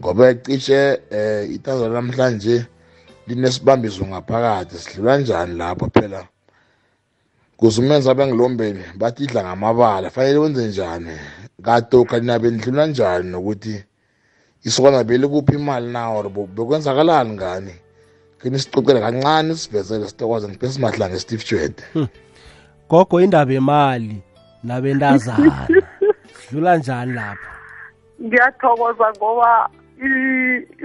ngoba 0.01 0.35
cishe 0.35 0.98
um 1.12 1.53
itanzana 1.55 1.94
namhlanje 1.94 2.66
linesibambiso 3.27 4.07
ngaphakathi 4.07 4.79
sidlula 4.79 5.19
njani 5.19 5.55
lapho 5.59 5.87
phela? 5.95 6.27
Kuze 7.57 7.81
umenza 7.81 8.11
abengilombeni 8.11 8.85
bathi 8.95 9.25
idla 9.25 9.43
ngamabala 9.45 10.11
fanele 10.11 10.39
wenze 10.39 10.69
njani? 10.69 11.17
Katoka 11.63 12.21
ninabe 12.21 12.51
nidlula 12.51 12.87
njani 12.87 13.31
nokuthi 13.31 13.85
isokana 14.65 15.05
belikuphi 15.05 15.55
imali 15.55 15.87
na 15.93 16.11
or 16.11 16.29
bekwenzakalani 16.29 17.31
ngani? 17.31 17.75
Kini 18.43 18.59
sicocele 18.59 19.01
kancane 19.01 19.55
sivezele 19.55 20.09
sitokwazi 20.09 20.49
ngiphe 20.49 20.69
simahla 20.69 21.09
nge-steve 21.09 21.45
jwede. 21.45 21.83
Gogo 22.89 23.21
indaba 23.21 23.53
yemali 23.53 24.23
nabentazana. 24.65 25.69
Sidlula 26.41 26.77
njani 26.77 27.13
lapha 27.13 27.53
ngiyathokoza 28.23 29.13
ngoba 29.17 29.69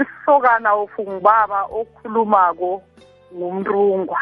isokana 0.01 0.73
ofungubaba 0.73 1.61
okhulumako 1.79 2.83
ngumrungwa. 3.33 4.19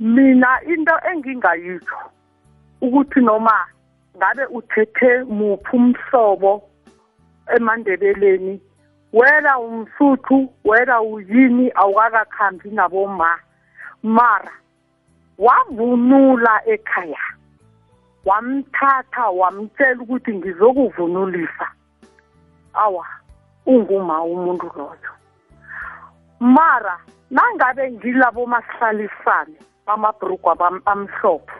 Mina 0.00 0.60
into 0.66 0.92
engingayitsho 1.10 1.98
ukuthi 2.80 3.20
noma 3.20 3.66
ngabe 4.16 4.44
uthethe 4.46 5.24
muphi 5.24 5.76
umhlobo 5.76 6.62
emandebeleni 7.56 8.60
wena 9.12 9.58
umsuthu 9.58 10.52
wena 10.64 11.00
uyini 11.00 11.70
awukakakhambi 11.74 12.70
naboma 12.70 13.38
mara 14.02 14.52
wavunula 15.38 16.62
ekhaya 16.66 17.24
wamthatha 18.24 19.30
wamtshela 19.30 20.02
ukuthi 20.02 20.34
ngizokuvunulisa. 20.34 21.75
Awa 22.76 23.06
unguma 23.66 24.22
umuntu 24.22 24.70
loyo. 24.76 25.12
Mara 26.40 26.98
nangabe 27.30 27.90
ngilabo 27.90 28.46
masihlalisane 28.46 29.58
bamabhrugu 29.86 30.50
abam- 30.50 30.82
amhlophe 30.86 31.58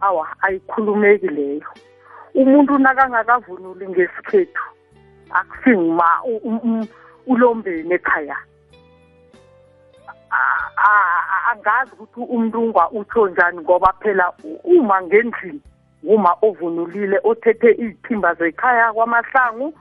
awa 0.00 0.28
ayikhulumeki 0.42 1.28
leyo. 1.28 1.70
Umuntu 2.34 2.78
nakangakavunuli 2.78 3.88
ngesikhethu 3.88 4.64
akusinguma 5.30 6.06
ulombeni 7.26 7.94
ekhaya? 7.94 8.36
Angazi 11.50 11.92
ukuthi 11.92 12.20
umntungwa 12.20 12.90
utsho 12.90 13.28
njani 13.28 13.60
ngoba 13.60 13.92
phela 14.00 14.32
uma 14.64 15.02
ngendlini. 15.02 15.60
Uma 16.02 16.36
ovunulile 16.42 17.20
othethe 17.24 17.70
izithimba 17.72 18.34
zekhaya 18.34 18.92
kwamahlangu 18.92 19.74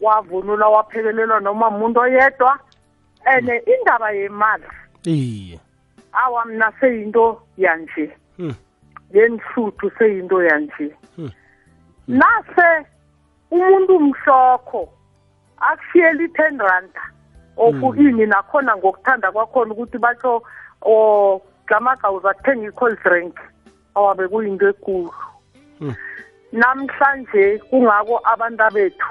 wavunula 0.00 0.68
waphekelelwa 0.68 1.40
noma 1.40 1.68
umuntu 1.68 2.00
oyedwa 2.00 2.58
and 3.24 3.48
indaba 3.66 4.10
yemali 4.10 4.64
iye. 5.04 5.60
Awa 6.12 6.44
mna 6.44 6.72
seyinto 6.80 7.42
yanje. 7.56 8.10
Hmm. 8.36 8.54
yenhluthu 9.12 9.90
seyinto 9.98 10.42
yanje. 10.42 10.96
Hmm. 11.16 11.30
nase 12.08 12.86
umuntu 13.50 14.00
mhlokho 14.00 14.88
akushiyela 15.58 16.22
i-ten 16.22 16.58
randa 16.58 17.02
ofu 17.56 17.94
ini 17.94 18.26
nakhona 18.26 18.76
ngokuthanda 18.76 19.32
kwakhona 19.32 19.72
ukuthi 19.72 19.98
batsho 19.98 20.42
o 20.82 21.42
gamagawuza 21.66 22.34
kuthenga 22.34 22.68
i-cold 22.68 22.98
drink 23.04 23.34
awabe 23.94 24.28
kuyinto 24.28 24.68
ekulu 24.68 25.12
Hmm. 25.82 25.94
namhlanje 26.52 27.58
kungako 27.58 28.20
abantu 28.32 28.66
bethu 28.74 29.10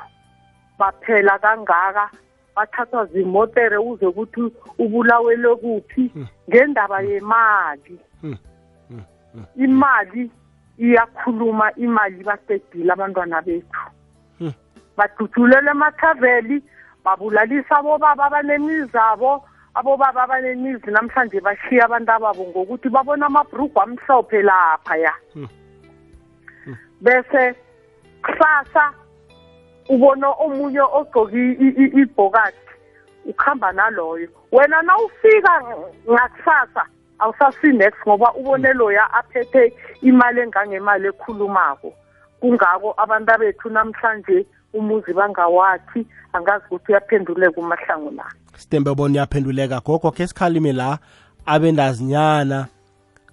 baphela 0.79 1.39
kangaka 1.39 2.09
bathathwa 2.55 3.05
zimotere 3.05 3.77
uze 3.77 4.05
ukuthi 4.05 4.41
ubulawele 4.79 5.55
kuphi 5.55 6.11
ngendaba 6.49 7.01
yemali. 7.01 7.99
Hmm. 8.21 8.37
imali 9.55 10.31
iyakhuluma 10.79 11.75
imali 11.75 12.23
baqedile 12.23 12.91
abantwana 12.93 13.41
bethu. 13.41 13.83
Hmm. 14.39 14.53
badudulele 14.97 15.71
emathaveli 15.71 16.63
babulalisa 17.03 17.77
abobaba 17.77 18.25
abanemizi 18.25 18.97
abo 18.97 19.43
abobaba 19.73 20.23
abanemizi 20.23 20.91
namhlanje 20.91 21.39
bashiya 21.41 21.85
abantu 21.85 22.11
ababo 22.11 22.43
ngokuthi 22.47 22.89
babona 22.89 23.25
amabhrugu 23.25 23.79
amhlophe 23.81 24.41
lapha 24.41 24.97
ya. 24.97 25.13
Hmm. 25.33 25.47
bese 27.01 27.55
kusasa 28.23 28.93
ubona 29.89 30.27
omunye 30.29 30.81
ogcoke 30.81 31.35
i- 31.37 31.57
i- 31.67 31.75
i- 31.83 32.01
ibhokadi 32.01 32.57
ukuhamba 33.25 33.71
naloyo. 33.71 34.27
Wena 34.51 34.81
nawufika 34.81 35.61
ngakusasa 36.09 36.85
awusasinex 37.19 37.93
ngoba 38.07 38.33
ubone 38.33 38.73
loya 38.73 39.13
aphethe 39.13 39.73
imali 40.01 40.41
engangemali 40.41 41.07
ekhulumako. 41.07 41.93
Kungako 42.39 42.93
abantu 42.97 43.37
bethu 43.39 43.69
namhlanje 43.69 44.45
umuzi 44.73 45.13
bangawathi 45.13 46.07
angazi 46.33 46.65
ukuthi 46.65 46.91
uyaphenduleka 46.91 47.57
umahlangu 47.61 48.11
la 48.11 48.25
sitembe 48.61 48.93
bona 48.95 49.13
uyaphenduleka 49.13 49.79
gogo 49.85 50.11
khe 50.11 50.27
sikhalime 50.27 50.71
la 50.71 50.99
abendazinyana 51.45 52.67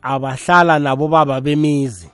abahlala 0.02 0.78
nabo 0.78 1.08
baba 1.08 1.40
bemizi. 1.40 2.10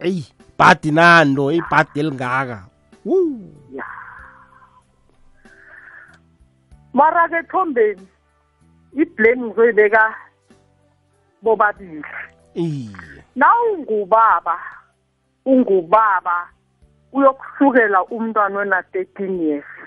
Eyi 0.00 0.24
bhadi 0.58 0.90
nando 0.90 1.52
ibhadi 1.52 2.00
elingaka. 2.00 2.58
Ya. 3.72 3.86
Mara 6.92 7.28
ke 7.28 7.42
thombeni 7.50 8.06
iblame 8.92 9.42
ngizoyibeka 9.46 10.14
bobabili. 11.42 12.04
Iye 12.54 12.90
nawungubaba 13.36 14.58
ungubaba 15.46 16.48
uyokuhlukela 17.12 18.04
umntwana 18.04 18.58
ona-thirteen 18.58 19.40
years. 19.42 19.79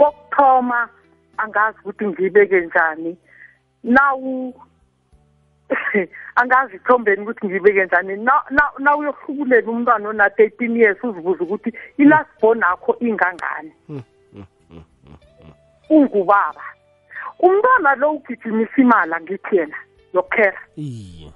Kokuthoma 0.00 0.88
angazi 1.36 1.78
ukuthi 1.78 2.06
ngiyibeke 2.06 2.60
njani 2.60 3.16
nawu 3.82 4.54
angazi 6.40 6.76
ithombeni 6.76 7.22
ukuthi 7.22 7.46
ngiyibeke 7.46 7.84
njani 7.84 8.16
Na- 8.16 8.72
nawuyohlukulela 8.78 9.70
umntwana 9.70 10.08
ona-thirteen 10.08 10.76
years 10.76 11.04
uzibuza 11.04 11.44
ukuthi 11.44 11.72
ilasibhoni 11.98 12.62
akho 12.62 12.96
ingangani? 13.00 13.72
Ungubaba. 15.90 16.64
Umntwana 17.38 17.94
lo 17.94 18.12
ugijimisa 18.12 18.76
imali 18.76 19.14
angithi 19.14 19.56
yena 19.56 19.76
yokukhera 20.14 20.60
iye. 20.76 21.32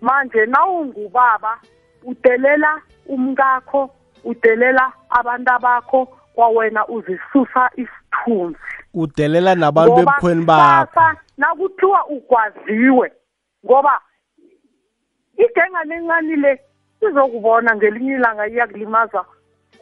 Manje 0.00 0.46
nawungubaba 0.46 1.60
udelela 2.04 2.80
umkakho 3.06 3.90
udelela 4.24 4.92
abantu 5.10 5.50
abakho 5.52 6.18
kwawena 6.36 6.86
uzisusa 6.88 7.70
isithunzi. 7.76 8.58
Udelela 8.94 9.54
nabantu 9.54 9.92
Ngoba 9.92 10.04
bebukhweni 10.04 10.44
bakho. 10.44 10.86
kusasa 10.86 11.16
nakuthiwa 11.38 12.06
ugwaziwe 12.06 13.12
ngoba 13.64 14.00
igengane 15.44 15.94
encane 15.94 16.36
le 16.36 16.52
izokubona 17.08 17.76
ngelinye 17.76 18.14
ilanga 18.14 18.48
iyakulimaza. 18.48 19.24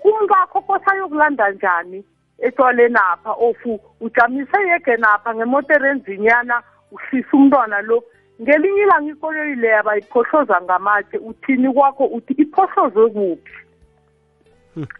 Umkakho 0.04 0.60
kose 0.60 0.84
ayokulanda 0.90 1.50
njani 1.50 2.04
etshwaleni 2.38 2.96
apha 3.12 3.32
ofu 3.32 3.80
ujamise 4.00 4.58
yege 4.68 4.96
napha 4.96 5.34
ngemotero 5.34 5.86
enzinyana 5.90 6.62
uhlisa 6.92 7.32
umntwana 7.36 7.80
lo. 7.80 8.04
Ngelinye 8.42 8.82
ilanga 8.82 9.10
ikoloyi 9.12 9.54
leyo 9.54 9.82
bayiphohloza 9.82 10.60
ngamatshe 10.62 11.18
uthini 11.18 11.72
kwakho 11.72 12.04
uthi 12.04 12.32
iphohlozwe 12.32 13.10
kuphi? 13.10 13.63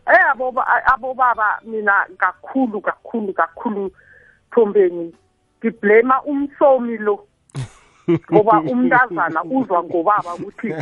Eh 0.06 0.30
aboba 0.30 0.66
abobaba 0.92 1.60
mina 1.64 2.06
kakhulu 2.18 2.80
kakhulu 2.80 3.32
kakhulu 3.32 3.90
thombeni. 4.52 5.14
Ngiblema 5.60 6.22
umsomi 6.22 6.98
lo. 6.98 7.26
Ngoba 8.32 8.60
umntazana 8.60 9.44
uzwa 9.44 9.84
ngobaba 9.84 10.34
ukuthi 10.34 10.74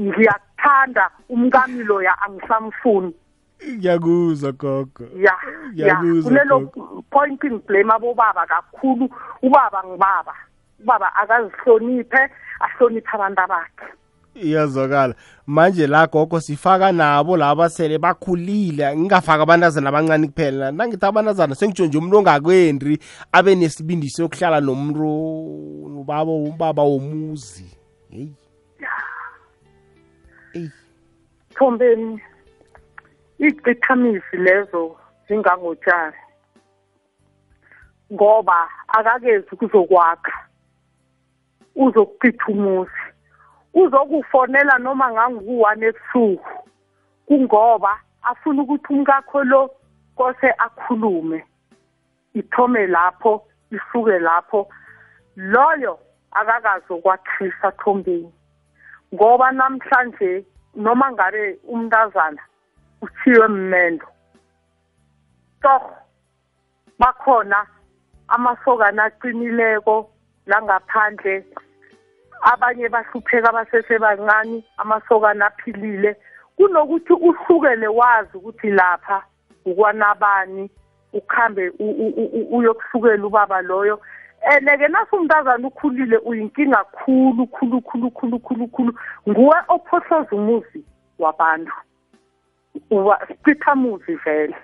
ngiyakuthanda 0.00 1.10
umkami 1.28 1.84
loya 1.84 2.12
angisamfuni. 2.22 3.14
Ngiyakuzwa 3.70 4.52
gogo. 4.52 5.04
Ya 5.16 5.32
ya. 5.74 5.96
Ngiyakuzwa, 5.96 6.30
kulelo 6.30 6.60
gogo. 6.60 7.04
point 7.10 7.44
ngiblame 7.44 7.92
abobaba 7.92 8.46
kakhulu 8.46 9.08
ubaba 9.42 9.84
ngibaba. 9.84 10.34
Ubaba 10.80 11.14
akazihloniphe 11.14 12.30
ahloniphe 12.60 13.10
abantu 13.14 13.40
abakhe. 13.40 13.86
Iyazwakala. 14.34 15.14
Manje 15.46 15.86
la 15.86 16.06
gogo 16.06 16.40
sifaka 16.40 16.92
nabo 16.92 17.36
laba 17.36 17.68
sele 17.68 17.98
bakhulile 17.98 18.96
ngingafaki 18.96 19.42
abantazana 19.42 19.88
abancane 19.88 20.26
kuphela. 20.26 20.72
Nangithi 20.72 21.06
abantazana 21.06 21.54
sengitsho 21.54 21.86
nje 21.86 21.98
umuntu 21.98 22.18
ongakwendi 22.18 22.98
abe 23.32 23.54
nesibindi 23.54 24.08
sokuhlala 24.10 24.60
nomuntu 24.60 26.00
ubaba 26.00 26.32
ubaba 26.32 26.82
womuzi. 26.82 27.66
Heyi 28.10 28.34
eyi 30.54 30.70
thombeni 31.54 32.20
icithamisi 33.38 34.36
lezo 34.36 34.96
zingangotshani 35.28 36.16
ngoba 38.12 38.68
akakezi 38.88 39.56
kuzokwakha 39.56 40.32
uzokucitha 41.76 42.44
umuzi 42.48 43.11
uzokufonela 43.74 44.78
noma 44.78 45.12
ngangu-one 45.12 45.86
ebusuku 45.86 46.52
kungoba 47.26 47.92
afuna 48.22 48.62
ukuthi 48.62 48.92
umkakho 48.94 49.44
lo 49.44 49.70
kose 50.16 50.48
akhulume 50.58 51.44
ithome 52.34 52.86
lapho 52.86 53.42
isuke 53.70 54.18
lapho. 54.18 54.68
Loyo 55.36 55.98
akakazokwakhisa 56.32 57.72
thombeni 57.80 58.32
ngoba 59.14 59.52
namhlanje 59.52 60.44
noma 60.76 61.12
ngabe 61.12 61.58
umntazana 61.68 62.42
uchiwe 63.02 63.48
mmendo 63.48 64.06
torho 65.62 65.94
bakhona 66.98 67.66
amasokana 68.28 69.04
aqinileko 69.04 70.10
langaphandle 70.46 71.44
abanye 72.42 72.88
bahlupheka 72.88 73.52
basesebancane 73.52 74.64
amasokana 74.76 75.46
aphilile. 75.46 76.16
Kunokuthi 76.56 77.12
uhlukele 77.12 77.88
wazi 77.88 78.36
ukuthi 78.36 78.70
lapha 78.70 79.22
ukwanabani 79.64 80.70
ukhambe 81.12 81.72
uyokuhlukela 82.50 83.26
ubaba 83.26 83.62
loyo. 83.62 84.00
And-ke 84.44 84.88
nasumntazana 84.88 85.68
ukhulile 85.68 86.18
uyinkinga 86.18 86.84
khulu 86.84 87.46
khulu 87.46 87.80
khulu 87.80 88.10
khulu 88.10 88.38
khulu 88.40 88.68
khulu. 88.68 88.92
Nguwe 89.28 89.56
ophohloza 89.68 90.36
umuzi 90.36 90.84
wabantu. 91.18 91.72
Sicithamuzi 93.28 94.14
vele. 94.14 94.56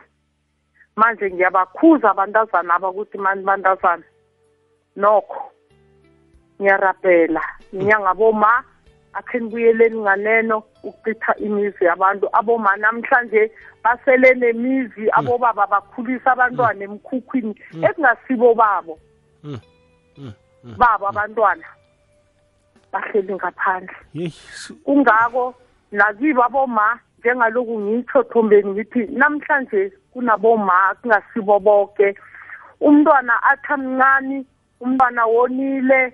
Manje 0.97 1.31
ngiyabakhuza 1.31 2.11
abantazana 2.11 2.75
abakuthi 2.75 3.19
mani 3.19 3.43
bantazana. 3.45 4.03
Nokho. 4.97 5.53
Ngiyarabhela 6.61 7.43
inyanga 7.73 8.15
boma 8.15 8.65
akhe 9.13 9.39
nibuyeleni 9.39 9.99
nganeno 10.01 10.63
ukucitha 10.83 11.35
imizi 11.37 11.85
yabantu 11.85 12.29
aboma 12.33 12.77
namhlanje 12.77 13.51
basele 13.85 14.35
nemizi 14.35 15.01
mm. 15.01 15.13
abobaba 15.13 15.67
bakhulisa 15.67 16.33
abantwana 16.33 16.85
emkhukhwini 16.85 17.55
Mm. 17.73 17.85
ekungasibo 17.85 18.55
babo 18.55 18.99
Mm. 19.45 19.59
Mm. 20.19 20.33
Mm. 20.65 20.75
babo 20.79 21.09
abantwana 21.09 21.65
bahleli 22.93 23.35
ngaphandle 23.35 23.97
kungako 24.85 25.55
nakibo 25.93 26.45
aboma 26.45 26.99
njengaloku 27.19 27.81
ngitsho 27.81 28.23
thombeni 28.23 28.71
ngithi 28.71 29.07
namhlanje 29.07 29.93
kunaboma 30.13 30.95
kungasibo 31.03 31.59
bonke 31.59 32.15
umntwana 32.81 33.43
athi 33.43 33.73
amncane 33.73 34.45
umntwana 34.81 35.27
wonile 35.27 36.13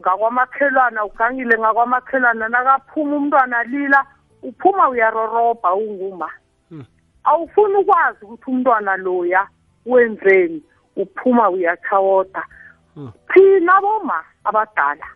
ngakwamakhelwana 0.00 1.04
ugangile 1.04 1.58
ngakwamakhelwana 1.58 2.48
nakaphuma 2.48 3.16
umntwana 3.16 3.62
lila 3.64 4.04
uphuma 4.42 4.88
uyarorobha 4.88 5.74
unguma. 5.74 6.30
Hmm. 6.68 6.84
awufuni 7.24 7.74
ukwazi 7.74 8.24
ukuthi 8.24 8.50
umntwana 8.50 8.96
loya 8.96 9.48
wenzeni 9.86 10.62
uphuma 10.96 11.50
uyachawoda 11.50 12.42
Hmm. 12.94 13.12
thina 13.34 13.80
boma 13.80 14.24
abadala? 14.44 15.06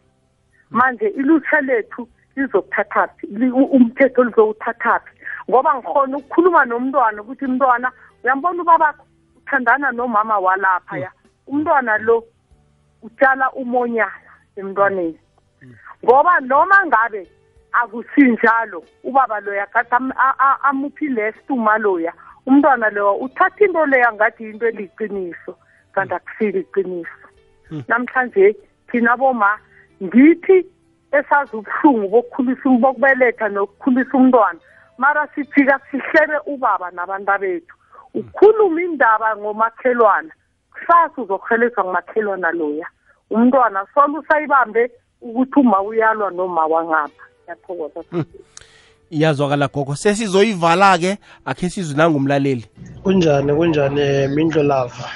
Manje 0.71 1.09
ilutsha 1.09 1.61
lethu 1.61 2.09
lizokuthathaphi 2.37 3.27
li- 3.27 3.51
u- 3.51 3.65
umthetho 3.77 4.25
lizowuthathaphi 4.25 5.11
ngoba 5.51 5.75
ngikhona 5.75 6.17
ukukhuluma 6.17 6.65
nomntwana 6.65 7.23
ukuthi 7.23 7.47
mntwana 7.47 7.93
uyambona 8.25 8.63
ubabakho 8.63 9.05
uthandana 9.37 9.93
nomama 9.93 10.39
walapha 10.39 10.99
ya? 10.99 11.11
Umntwana 11.47 11.99
lo 11.99 12.25
utshala 13.03 13.51
umonyana. 13.53 14.32
Emntwaneni. 14.57 15.19
Ngoba 16.05 16.41
noma 16.41 16.87
ngabe 16.87 17.27
akusinjalo 17.73 18.85
ubaba 19.05 19.41
loya 19.41 19.67
a- 19.75 20.59
amuphi 20.69 21.09
lesituma 21.09 21.79
loya 21.79 22.13
umntwana 22.47 22.91
loya 22.91 23.13
uthatha 23.21 23.65
into 23.65 23.87
leya 23.87 24.13
ngathi 24.13 24.45
yinto 24.45 24.67
eliqiniso 24.67 25.57
kanti 25.95 26.15
akusile 26.15 26.61
iqiniso. 26.61 27.27
Namhlanje 27.89 28.57
thina 28.91 29.17
boma 29.17 29.59
ngithi 30.03 30.67
esazi 31.13 31.57
ubuhlungu 31.57 32.09
bokukhulisa 32.09 32.69
bokubeletha 32.81 33.49
nokukhulisa 33.49 34.17
umntwana 34.17 34.59
mara 34.99 35.27
sifika 35.35 35.79
sihlebe 35.91 36.39
ubaba 36.47 36.91
nabantu 36.91 37.39
bethu 37.41 37.75
ukhuluma 38.15 38.83
indaba 38.83 39.37
ngomakhelwana 39.37 40.33
kusasa 40.73 41.23
uzokuhelezwa 41.23 41.85
ngumakhelwana 41.85 42.53
loya. 42.53 42.87
Umntwana 43.35 43.87
solo 43.95 44.21
usayibambe 44.21 44.91
ukuthi 45.21 45.61
uma 45.61 45.81
uyalwa 45.81 46.31
noma 46.31 46.67
wangapha. 46.67 47.25
Ngiyathokoza. 47.43 48.01
Iyazwakala 49.11 49.69
gogo. 49.69 49.95
Sesizoyivala-ke 49.95 51.19
akhe 51.45 51.71
sizwe 51.71 51.97
nangumlaleli. 51.97 52.65
Kunjani 53.03 53.53
kunjani 53.59 54.01
eh, 54.01 54.31
mindlo 54.31 54.63
lava 54.63 55.07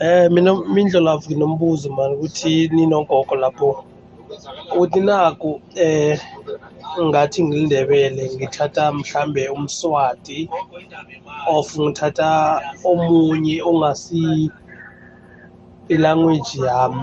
eh 0.00 0.30
mina 0.30 0.54
mindlo 0.74 1.00
lava 1.00 1.22
nginombuzo 1.26 1.90
mani 1.90 2.14
ukuthi 2.14 2.68
ninogogo 2.68 3.34
lapho. 3.36 3.84
Ukuthi 4.72 5.00
naku 5.00 5.60
eh 5.74 6.20
ngathi 7.00 7.44
ngilindebele 7.44 8.30
ngithatha 8.34 8.92
mhlambe 8.92 9.48
umswati 9.48 10.48
of 11.46 11.78
ngithatha 11.78 12.60
omunye 12.84 13.62
ongasi 13.62 14.50
ilanguage 15.88 16.58
yami. 16.58 17.02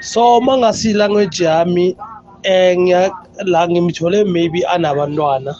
So 0.00 0.40
mangasi 0.40 0.90
ilanguage 0.90 1.44
yami 1.44 1.96
eh 2.42 3.10
la 3.44 3.68
ngimthole 3.68 4.24
maybe 4.24 4.62
anabantwana. 4.66 5.54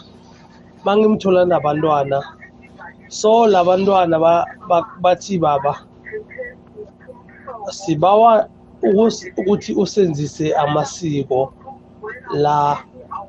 Mangimthola 0.84 1.44
nabantwana 1.44 2.22
so 3.08 3.46
labantwana 3.46 4.18
ba- 4.20 4.46
ba- 4.68 4.86
bathi 5.00 5.38
baba 5.38 5.80
sibawa 7.70 8.48
ukuthi 8.82 9.74
usenzise 9.74 10.54
amasiko 10.54 11.52
la 12.32 12.78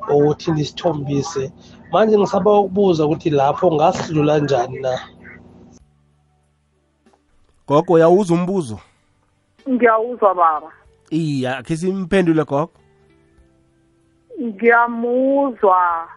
ukuthi 0.09 0.51
nisithombise. 0.51 1.51
Manje 1.91 2.17
ngisaba 2.17 2.59
ukubuza 2.59 3.05
ukuthi 3.05 3.29
lapho 3.29 3.71
ngasidlula 3.71 4.39
njani 4.39 4.79
na? 4.79 4.99
Gogo 7.67 7.93
uyawuza 7.93 8.33
umbuzo? 8.33 8.79
Ngiyawuzwa 9.67 10.35
baba. 10.35 10.71
Iya 11.09 11.57
akhe 11.57 11.75
simphendule 11.77 12.43
gogo. 12.43 12.71
Ngiyamuzwa. 14.41 16.07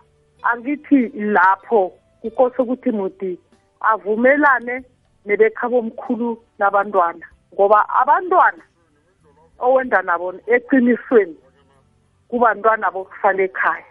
Angithi 0.43 1.09
lapho 1.09 1.93
kukose 2.23 2.63
ukuthi 2.63 2.91
muti 2.91 3.39
avumelane 3.81 4.83
nebekhabo 5.27 5.79
omkhulu 5.79 6.39
nabantwana 6.59 7.27
ngoba 7.55 7.89
abantwana 8.01 8.63
owenda 9.59 10.03
nabo 10.03 10.35
eqinisweni 10.47 11.37
kubantwana 12.29 12.91
bokusala 12.91 13.43
ekhaya. 13.43 13.87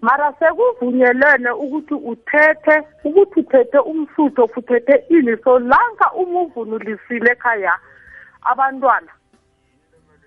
Mara 0.00 0.32
sekuvunyelene 0.38 1.50
ukuthi 1.64 1.94
uthethe 1.94 2.76
ukuthi 3.04 3.40
uthethe 3.40 3.78
umsutho 3.78 4.48
futhethe 4.48 4.94
ini 5.08 5.36
so 5.44 5.58
lanka 5.58 6.06
uma 6.14 6.40
uvunulisile 6.40 7.30
ekhaya 7.32 7.78
abantwana 8.50 9.12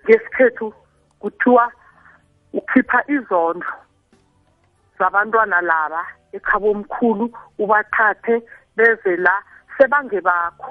ngesikhethu 0.04 0.74
kuthiwa 1.20 1.72
ukhipha 2.52 3.00
izondlo 3.16 3.72
zabantwana 4.98 5.60
laba 5.60 6.02
ekhabo 6.32 6.70
omkhulu 6.70 7.24
ubathathe 7.58 8.34
beze 8.76 9.16
la 9.16 9.34
sebange 9.76 10.20
bakho 10.20 10.70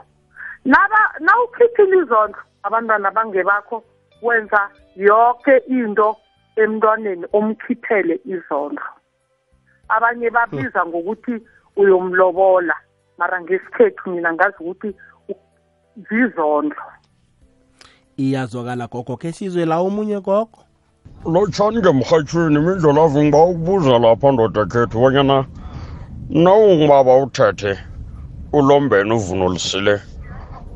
naba 0.65 1.01
nawukhiphile 1.19 1.97
izondlo 2.03 2.41
abantwana 2.63 3.11
bange 3.11 3.43
bakho 3.43 3.83
wenza 4.21 4.69
yonke 4.95 5.57
into 5.67 6.15
emntwaneni 6.55 7.25
omkhiphele 7.33 8.15
izondlo. 8.25 8.89
Abanye 9.89 10.29
babiza 10.29 10.85
ngokuthi 10.85 11.35
uyomlobola 11.75 12.75
mara 13.17 13.41
ngesikhethu 13.41 14.09
mina 14.09 14.33
ngazi 14.33 14.57
ukuthi 14.59 14.89
zizondlo. 16.09 16.83
Iyazwakala 18.17 18.87
gogo 18.87 19.17
khe 19.17 19.31
sizwe 19.31 19.65
la 19.65 19.79
omunye 19.79 20.19
gogo. 20.21 20.59
Lotshani 21.25 21.77
ngemrhatshweni 21.79 22.55
imindlolavu 22.59 23.23
ngiba 23.23 23.43
ukubuza 23.43 23.99
lapha 23.99 24.31
ndoda 24.31 24.65
khethu 24.65 24.99
bonyana 24.99 25.45
nawungibaba 26.29 27.17
uthethe 27.23 27.77
ulombeni 28.53 29.13
uvunulisile. 29.13 30.01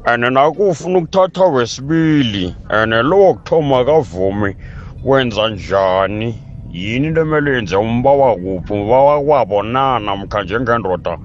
And 0.05 0.23
nakufuna 0.23 0.99
ukuthatha 0.99 1.45
wesibili 1.45 2.55
and 2.69 2.93
lo 2.93 3.17
wokuthoma 3.19 3.85
kavumi 3.85 4.55
wenza 5.03 5.49
njani? 5.49 6.39
Yini 6.71 7.07
into 7.07 7.21
emele 7.21 7.51
yenze? 7.55 7.75
Umba 7.75 8.11
wakuphi 8.11 8.73
umba 8.73 8.99
wakwabo 8.99 9.63
na 9.63 9.99
namkha 9.99 10.43
njengendoda? 10.43 11.17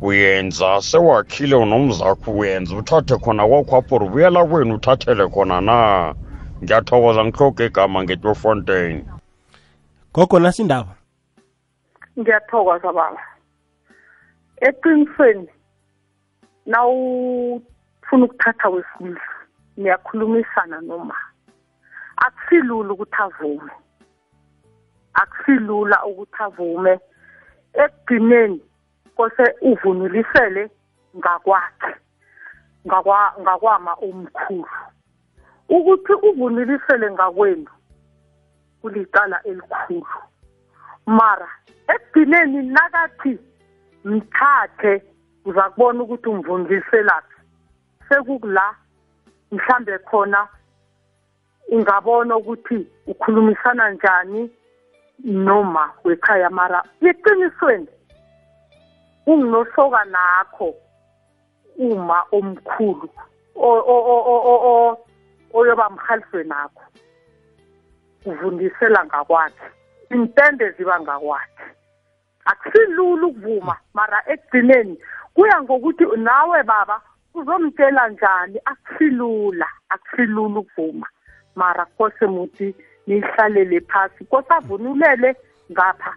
Uyenza 0.00 0.80
sewakhile 0.80 1.56
unomzakho 1.56 2.30
uyenza 2.30 2.76
uthathe 2.76 3.16
khona 3.16 3.46
kwakhwapho 3.48 3.96
ubuyela 3.96 4.44
kwenu 4.46 4.74
uthathele 4.74 5.28
khona 5.28 5.60
na. 5.60 6.14
Ngiyathokoza 6.62 7.24
ngihloge 7.24 7.66
igama 7.66 8.02
ngetwefontein 8.02 9.04
gogo 10.14 10.38
nasindaba. 10.38 10.94
Ngiyathokoza 12.18 12.92
baba. 12.92 13.22
Eqinisweni 14.60 15.48
nawufuna 16.66 18.24
ukuthatha 18.24 18.68
wesilisa 18.68 19.34
niyakhulumisana 19.76 20.80
noma? 20.80 21.14
Akusilula 22.16 22.92
ukuthi 22.92 23.16
avume. 23.22 23.72
Akusilula 25.14 26.04
ukuthi 26.06 26.42
avume. 26.42 26.98
Ekugcineni 27.74 28.60
kose 29.18 29.44
uvunulisele 29.62 30.70
ngakwakhe 31.18 31.94
ngakwama 33.42 33.92
omkhulu. 34.06 34.76
Ukuthi 35.68 36.12
uvunulisele 36.12 37.10
ngakwenu 37.10 37.70
kulicala 38.80 39.42
elikhulu. 39.42 40.18
Mara 41.06 41.48
ekugcineni 41.94 42.62
nakathi 42.62 43.38
mthathe 44.04 45.02
uza 45.44 45.62
kubona 45.70 46.02
ukuthi 46.02 46.28
umvundiselaphi 46.28 47.36
sekukula 48.08 48.74
mhlambe 49.52 49.98
khona 49.98 50.48
ungabona 51.72 52.36
ukuthi 52.36 52.86
ukhulumisana 53.06 53.90
njani 53.90 54.50
noma 55.24 55.90
wekhaya 56.04 56.50
mara 56.50 56.82
iqinisweni 57.00 57.88
unginosoka 59.28 60.04
nakho 60.04 60.74
uma 61.78 62.24
omkhulu 62.32 63.08
oyoba 65.54 65.90
mhalifwe 65.90 66.44
nakho. 66.44 66.82
Uvundisela 68.26 69.04
ngakwakhe. 69.04 69.66
Impende 70.10 70.70
ziba 70.70 71.00
ngakwakhe. 71.00 71.64
Akusilula 72.44 73.26
ukuvuma 73.26 73.76
mara 73.94 74.22
ekugcineni 74.32 74.98
kuya 75.34 75.62
ngokuthi 75.62 76.04
nawe 76.16 76.62
baba 76.62 77.00
uzomtshela 77.34 78.08
njani? 78.08 78.58
Akusilula 78.64 79.68
akusilula 79.88 80.60
ukuvuma. 80.60 81.06
Mara 81.54 81.84
kose 81.84 82.26
muthi 82.26 82.74
niyihlalele 83.06 83.80
phasi 83.80 84.24
kose 84.24 84.48
avunulele 84.54 85.36
ngapha 85.72 86.14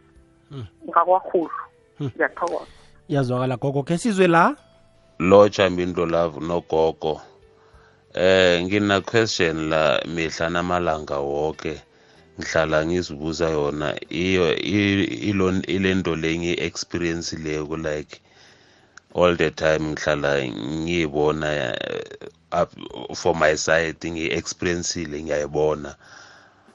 hmm. 0.49 0.67
ngakwahulu 0.89 1.59
hmm. 1.97 2.07
ngiyathokoza. 2.07 2.80
Iyazwakala 3.11 3.57
gogo. 3.57 3.83
Ke 3.83 3.97
sizwe 3.97 4.27
la? 4.27 4.55
Lotsha 5.19 5.69
mbindo 5.69 6.05
love 6.05 6.39
nogogo 6.39 7.21
eh 8.13 8.63
ngina 8.63 9.01
question 9.01 9.69
la 9.69 10.01
mihla 10.05 10.49
namalanga 10.49 11.17
wonke 11.19 11.81
ngihlala 12.39 12.85
ngizibuza 12.85 13.49
yona 13.49 13.95
iyo 14.09 14.55
ilento 15.75 16.15
le 16.15 16.37
ngiyi-experience 16.37 17.35
leyo 17.43 17.77
like 17.77 18.21
all 19.15 19.37
the 19.37 19.51
time 19.51 19.91
ngihlala 19.91 20.43
ngiyibona 20.83 21.75
uh, 22.51 23.15
for 23.15 23.35
my 23.35 23.55
side 23.55 23.99
ngiyi-experiencile 24.03 25.23
ngiyayibona. 25.23 25.95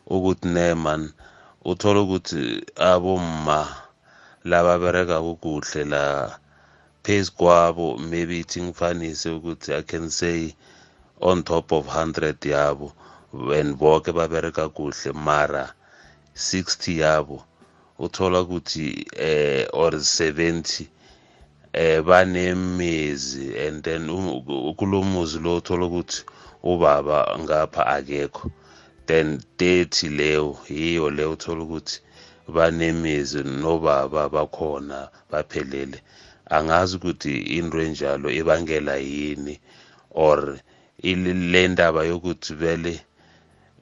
Ukuthi 0.07 0.49
ne 0.49 0.75
man 0.75 1.13
uthola 1.65 2.01
ukuthi 2.01 2.63
abomma 2.77 3.86
laba 4.51 4.79
bereka 4.79 5.17
kukuhle 5.27 5.85
la 5.85 6.05
phezu 7.03 7.33
kwabo 7.39 7.99
maybe 7.99 8.35
ithi 8.43 8.63
ngifanise 8.63 9.29
ukuthi 9.31 9.75
i 9.75 9.83
can 9.83 10.11
say 10.11 10.55
on 11.21 11.43
top 11.43 11.73
of 11.73 11.87
100 11.87 12.49
yabo 12.55 12.93
and 13.59 13.77
bonke 13.77 14.13
babereka 14.13 14.69
kuhle 14.69 15.13
mara 15.13 15.75
60 16.35 16.99
yabo 16.99 17.45
uthola 17.99 18.41
ukuthi 18.41 19.07
eh 19.17 19.67
or 19.73 19.93
70 19.93 20.87
eh 21.73 22.03
banemizi 22.03 23.59
and 23.59 23.83
then 23.83 24.03
kulomuzi 24.77 25.39
lo 25.39 25.57
uthola 25.57 25.87
ukuthi 25.87 26.23
ubaba 26.63 27.39
ngapha 27.39 27.87
akekho 27.87 28.51
then 29.07 29.41
30 29.59 30.11
leyo 30.11 30.59
yiyo 30.69 31.11
leyo 31.11 31.33
uthola 31.33 31.63
ukuthi 31.63 32.01
banemizi 32.55 33.41
nobaba 33.63 34.29
bakhona 34.35 34.99
baphelele. 35.31 35.99
Angazi 36.57 36.97
ukuthi 36.97 37.33
into 37.59 37.79
enjalo 37.87 38.29
ibangela 38.41 38.97
yini 38.97 39.55
or 40.11 40.59
le 41.03 41.69
ndaba 41.69 42.05
yokuthi 42.11 42.55
vele 42.55 42.95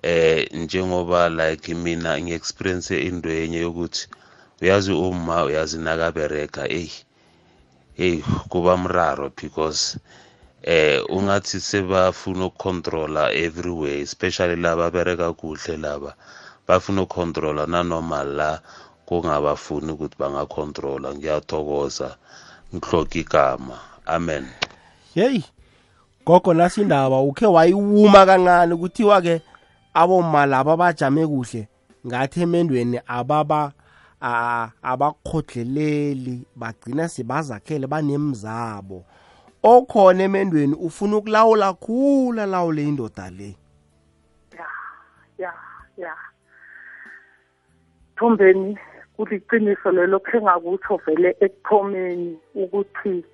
eh 0.03 0.49
njengoba 0.53 1.29
like 1.29 1.75
mina 1.75 2.21
ngiexperience 2.21 2.91
into 3.09 3.29
enye 3.43 3.59
yokuthi 3.67 4.03
uyazi 4.62 4.93
uma 4.93 5.45
uyazi 5.45 5.79
nakabereka 5.79 6.62
eyi 6.79 6.93
hey 7.99 8.17
kuba 8.51 8.77
mraro 8.77 9.27
because 9.41 9.99
eh 10.62 11.05
ungathi 11.17 11.61
sebafuna 11.61 12.45
ukucontrola 12.47 13.33
everywhere 13.45 14.01
especially 14.01 14.57
laba 14.57 14.91
bereka 14.91 15.33
kuhle 15.33 15.77
laba. 15.77 16.17
Bafuna 16.69 17.03
ukucontrola 17.03 17.67
nanoma 17.67 18.25
la 18.25 18.61
kungabafuni 19.07 19.93
ukuthi 19.93 20.17
bangacontrola 20.19 21.15
ngiyathokoza 21.15 22.17
ngihloka 22.75 23.19
igama. 23.19 23.79
Amen. 24.07 24.47
Hey 25.15 25.43
gogo 26.27 26.55
nasindaba 26.55 27.21
ukhe 27.21 27.47
wayiwuma 27.47 28.27
kancane 28.27 28.77
kuthiwa 28.77 29.23
ke 29.23 29.43
aboma 29.95 30.47
laba 30.47 30.77
bajame 30.77 31.27
kuhle 31.27 31.69
ngathi 32.07 32.41
emendweni 32.43 33.01
ababa 33.07 33.73
abakhodleleli 34.83 36.47
bagcina 36.57 37.09
sebazakhele 37.09 37.87
banemzabo. 37.87 39.05
Okhona 39.62 40.23
emendweni 40.25 40.75
ufuna 40.75 41.17
ukulawula 41.17 41.73
khula 41.73 42.47
lawule 42.47 42.83
indoda 42.85 43.31
le. 43.31 43.57
Ya 44.53 44.67
ya 45.39 45.49
ya. 45.49 45.64
Thombeni 48.17 48.79
kuliqiniso 49.17 49.91
lelo 49.91 50.19
khe 50.27 50.39
ngakutsho 50.41 50.97
vele 51.07 51.31
ekuthomeni 51.45 52.39
ukuthi 52.55 53.25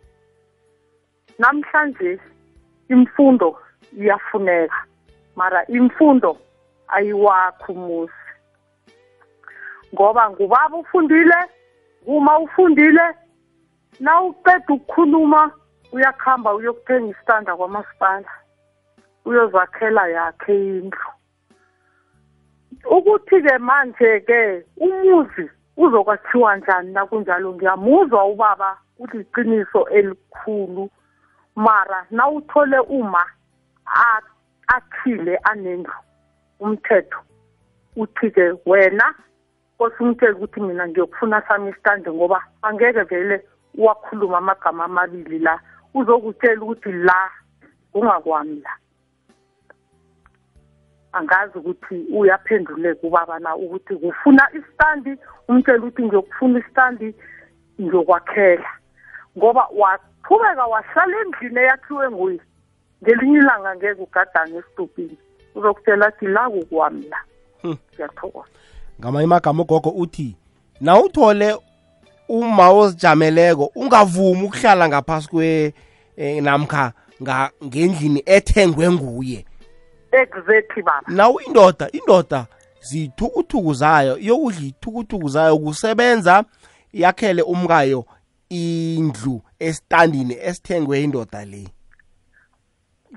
namhlanje 1.39 2.19
imfundo 2.89 3.49
iyafuneka 4.01 4.81
mara 5.37 5.61
imfundo 5.69 6.37
ayiwakho 6.89 7.73
umuzi 7.73 8.27
ngoba 9.95 10.31
ngubaba 10.31 10.77
ufundile 10.77 11.39
uma 12.07 12.39
ufundile 12.39 13.07
na 14.01 14.21
uqeda 14.21 14.75
ukukhuluma 14.75 15.51
uyakuhamba 15.93 16.55
uyokuthenga 16.55 17.11
isitanda 17.11 17.57
kwamasipala 17.57 18.31
uyozakhela 19.25 20.09
yakhe 20.09 20.55
indlu. 20.55 21.09
Ukuthi-ke 22.97 23.59
manje-ke 23.59 24.65
umuzi 24.77 25.51
uzokwakhiwa 25.77 26.57
njani 26.57 26.93
nakunjalo? 26.93 27.55
Ngiyamuzwa 27.55 28.25
ubaba 28.25 28.79
uliqiniso 28.99 29.89
elikhulu. 29.89 30.91
Mara 31.57 32.07
nawuthole 32.11 32.79
uma 32.79 33.25
akhile 34.67 35.37
anendlu 35.37 35.93
umthetho 36.61 37.19
uthi-ke 37.97 38.53
wena 38.67 39.15
kose 39.79 39.97
umtshele 40.01 40.33
ukuthi 40.33 40.61
mina 40.61 40.89
ngiyokufuna 40.89 41.43
sami 41.49 41.71
isitande 41.71 42.11
ngoba 42.13 42.45
angeke 42.63 43.03
vele 43.03 43.45
uwakhuluma 43.75 44.39
amagama 44.39 44.85
amabili 44.85 45.39
la. 45.39 45.61
Uzokutshela 45.95 46.63
ukuthi 46.63 46.93
la 46.93 47.31
kungakwami 47.93 48.61
la. 48.65 48.71
Angazi 51.13 51.59
ukuthi 51.59 51.95
uyaphenduleka 52.15 53.07
ubaba 53.07 53.39
na 53.39 53.57
ukuthi 53.57 53.97
kufuna 53.97 54.49
isitandi 54.55 55.17
umtshela 55.49 55.79
ukuthi 55.79 56.03
ngiyokufuna 56.03 56.59
isitandi 56.59 57.15
ngiyokwakhela. 57.81 58.71
Ngoba 59.39 59.69
waqhubeka 59.79 60.67
wahlala 60.67 61.17
endlini 61.23 61.61
eyakhiwe 61.61 62.11
nguye 62.11 62.41
ngelinye 63.03 63.39
ilanga 63.39 63.77
ngeke 63.77 64.03
ugadange 64.03 64.57
esitupini 64.59 65.19
uzokutshela 65.55 66.07
athi 66.07 66.27
la 66.27 66.51
kukwami 66.51 67.05
la. 67.09 67.19
Hmm. 67.63 67.77
ngiyathokoza. 67.95 68.49
Ngamanye 69.01 69.25
amagama 69.25 69.63
ugogo 69.63 69.91
uthi 69.91 70.37
nawuthole 70.81 71.57
uma 72.29 72.71
ozijameleko 72.71 73.73
ungavumi 73.75 74.45
ukuhlala 74.45 74.89
ngaphasi 74.89 75.29
kwe 75.29 75.75
eh, 76.17 76.43
namkha 76.43 76.93
ngendlini 77.65 78.23
ethengwe 78.27 78.91
nguye. 78.91 79.45
Exactly 80.13 80.83
baba 80.83 81.07
nawu 81.09 81.41
indoda 81.41 81.91
indoda 81.93 82.47
zithukuthuku 82.81 83.75
zayo 83.75 84.19
iyokudla 84.19 84.61
ithukuthuku 84.61 85.29
zayo 85.29 85.59
kusebenza 85.59 86.45
yakhele 86.93 87.43
umkayo 87.43 88.05
indlu 88.51 89.43
esitandini 89.59 90.35
esithengwe 90.49 91.03
indoda 91.03 91.45
le. 91.45 91.69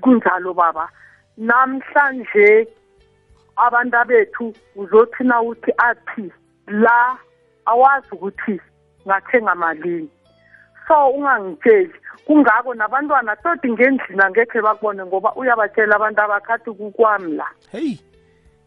Kunjalo 0.00 0.54
baba. 0.54 0.88
Namhlanje 1.36 2.68
abantu 3.56 4.04
bethu 4.08 4.54
uzothi 4.76 5.24
na 5.24 5.42
uthi 5.42 5.72
athi 5.78 6.32
la 6.66 7.18
awazi 7.66 8.06
ukuthi 8.12 8.60
ngathenga 9.06 9.54
malini. 9.54 10.10
So 10.88 11.08
ungangitsheli 11.08 11.94
kungako 12.26 12.74
nabantwana 12.74 13.36
todi 13.36 13.72
ngendlini 13.72 14.22
angekhe 14.22 14.60
bakubone 14.62 15.04
ngoba 15.04 15.34
uyabatshela 15.34 15.96
abantu 15.96 16.20
abakhathi 16.22 16.70
kukwami 16.70 17.32
la 17.36 17.48
heyi 17.72 18.00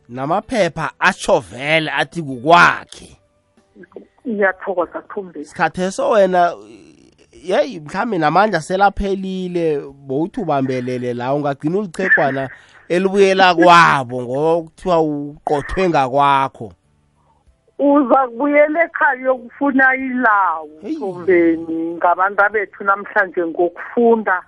namaphepha 0.10 0.92
atsho 1.00 1.40
vele 1.40 1.92
athi 1.92 2.22
kukwakhe. 2.24 3.18
Ngiyathokoza 4.28 5.02
thumbeni 5.02 5.46
sikhatheso 5.46 6.10
wena 6.10 6.54
yeyi 7.44 7.80
mhlawumbe 7.80 8.18
namandla 8.18 8.62
selaphelile 8.62 9.80
bowuthi 9.80 10.42
ubambelele 10.42 11.14
la 11.14 11.34
ungagcina 11.34 11.78
ulichegwana 11.78 12.50
elibuyela 12.90 13.56
kwabo 13.56 14.22
ngoba 14.22 14.62
kuthiwa 14.64 15.02
uqothwe 15.02 15.90
ngakwakho. 15.90 16.74
Uza 17.80 18.28
kubuyela 18.28 18.84
ekhaya 18.86 19.22
yokufuna 19.22 19.96
ilawu 19.96 20.82
thombeni 21.00 21.96
ngabantu 21.96 22.42
abethu 22.44 22.84
namhlanje 22.84 23.46
ngokufunda 23.46 24.44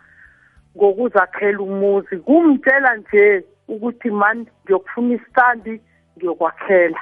ngokuzakhela 0.78 1.60
umuzi. 1.60 2.18
Kumtshela 2.18 2.96
nje 2.96 3.44
ukuthi 3.68 4.10
mani 4.10 4.48
ngiyokufuna 4.64 5.14
isitandi 5.16 5.82
ngiyokwakhela. 6.18 7.02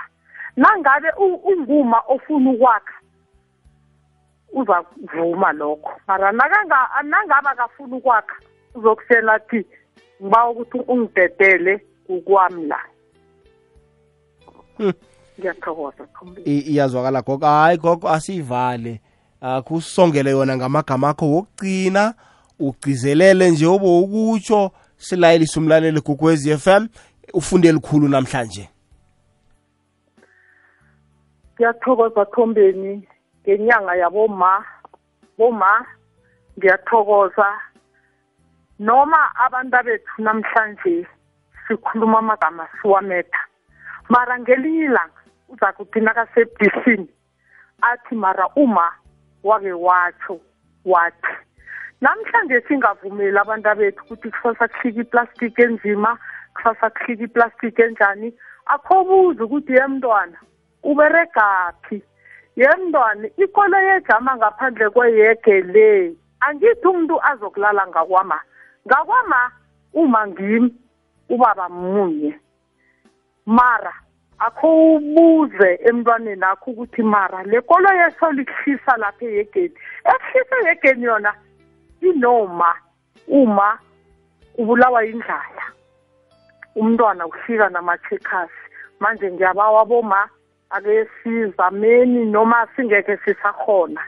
Nangabe 0.56 1.10
unguma 1.52 2.00
ofuna 2.08 2.50
ukwakha 2.52 2.94
uza 4.54 4.82
kuvuma 4.82 5.52
lokho. 5.52 5.92
Mara 6.08 6.32
nangabe 6.32 7.50
akafuna 7.50 7.96
ukwakha 7.96 8.36
uzokutshela 8.76 9.34
athi 9.34 9.66
ngiba 10.22 10.50
ukuthi 10.50 10.78
ungidedele 10.88 11.78
kukwami 12.08 12.66
la. 12.68 12.80
ngiyathokoza 15.40 16.08
iyazwakala 16.46 17.22
gogo. 17.22 17.46
Hayi 17.46 17.78
gogo 17.78 18.10
asiyivale. 18.10 19.02
Akusongele 19.42 20.32
yona 20.32 20.58
ngamagama 20.58 21.10
akho 21.10 21.26
wokugcina. 21.26 22.14
Ugcizelele 22.60 23.52
nje 23.52 23.66
obo 23.66 24.00
ukutsho 24.00 24.72
silayelisa 24.98 25.60
umlaleli 25.60 26.02
kukwezi 26.02 26.58
FM 26.58 26.88
ufunde 27.34 27.68
elikhulu 27.70 28.08
namhlanje. 28.08 28.70
Ngiyathokoza 31.56 32.26
thombeni. 32.26 33.08
Ngenyanga 33.44 33.96
yaboma 33.96 34.66
boma 35.38 35.86
ngiyathokoza. 36.58 37.48
Noma 38.80 39.36
abantu 39.46 39.78
bethu 39.86 40.22
namhlanje 40.22 41.08
sikhuluma 41.68 42.20
amagama 42.20 42.68
siwametha 42.82 43.40
mara 44.10 44.40
ngelinye 44.40 44.86
ilanga 44.86 45.22
uza 45.50 45.74
kuthi 45.74 46.00
nakasebhisini 46.00 47.10
athi 47.82 48.16
mara 48.16 48.48
uma 48.56 48.92
wake 49.44 49.72
watsho 49.74 50.40
wathi 50.86 51.48
namhlanje 52.02 52.62
singavumeli 52.68 53.38
abantu 53.38 53.76
bethu 53.76 54.04
ukuthi 54.04 54.32
kusasa 54.32 54.68
kuhlika 54.68 55.02
iplastiki 55.02 55.62
enzima 55.62 56.18
kusasa 56.54 56.90
kuhlika 56.90 57.24
iplastiki 57.24 57.82
enjani. 57.82 58.34
Akho 58.66 59.04
buze 59.04 59.44
ukuthi 59.44 59.74
yemntwana 59.74 60.38
uberegaphi 60.84 62.02
yemntwana 62.56 63.28
ikolo 63.38 63.78
yejama 63.88 64.36
ngaphandle 64.36 64.90
kweyege 64.90 65.62
le. 65.62 66.16
Angithi 66.40 66.88
umuntu 66.88 67.16
azokulala 67.30 67.88
ngakwama. 67.88 68.40
Ngakwama 68.88 69.52
uma 69.94 70.28
ngimi 70.28 70.76
ubaba 71.30 71.70
munye. 71.70 72.40
Mara 73.46 73.94
akho 74.40 74.96
ubuze 74.96 75.80
emntwaneni 75.90 76.44
akho 76.44 76.72
ukuthi 76.72 77.04
mara 77.04 77.44
le 77.44 77.62
kolo 77.62 77.90
yesolo 77.90 78.42
ikuhlisa 78.42 78.98
lapha 78.98 79.26
eyegeni. 79.26 79.76
Ekuhlisa 80.12 80.56
eyegeni 80.64 81.04
yona 81.06 81.34
inoma 82.02 82.76
uma 83.28 83.80
ubulawa 84.58 85.06
indlala 85.06 85.66
umntwana 86.76 87.26
ufika 87.26 87.70
nama-checkers 87.70 88.52
manje 89.00 89.32
ngiyabawa 89.32 89.86
boma 89.86 90.30
ake 90.70 91.08
sizameni 91.24 92.26
noma 92.26 92.68
singekhe 92.76 93.18
sisakhona. 93.18 94.02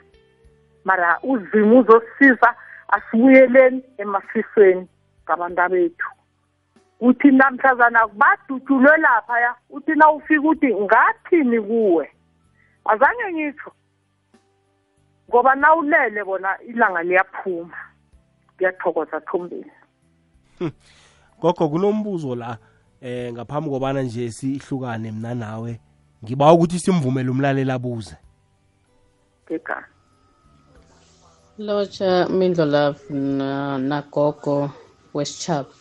Mara 0.86 1.20
uzima 1.24 1.80
uzosisiza 1.80 2.56
asibuyeleni 2.90 3.84
emafisweni 3.98 4.88
ngabantu 5.26 5.70
bethu 5.70 6.19
uthi 7.00 7.32
namhlazana 7.32 8.08
badutshulwe 8.08 8.98
laphaya 8.98 9.56
uthi 9.70 9.96
na 9.96 10.12
ufika 10.12 10.48
uthi 10.48 10.76
ngathini 10.76 11.62
kuwe? 11.62 12.10
Azange 12.86 13.34
ngitsho 13.34 13.72
ngoba 15.30 15.56
nawulele 15.56 16.24
bona 16.24 16.62
ilanga 16.62 17.04
liyaphuma. 17.04 17.78
Ngiyathokoza 18.56 19.22
thombeni 19.22 19.72
gogo 21.42 21.70
kunombuzo 21.70 22.36
la 22.36 22.58
eh 23.02 23.34
ngaphambi 23.34 23.70
kobana 23.70 24.02
nje 24.02 24.32
sihlukane 24.32 25.12
mina 25.12 25.36
nawe 25.36 25.80
ngiba 26.24 26.54
ukuthi 26.54 26.80
simvumele 26.80 27.30
umlaleli 27.30 27.72
abuze. 27.72 28.18
Ngegama 29.46 29.88
lotsha 31.58 32.30
mindlo 32.30 32.66
love 32.66 33.14
nagogo 33.80 34.72
wesichaba 35.14 35.79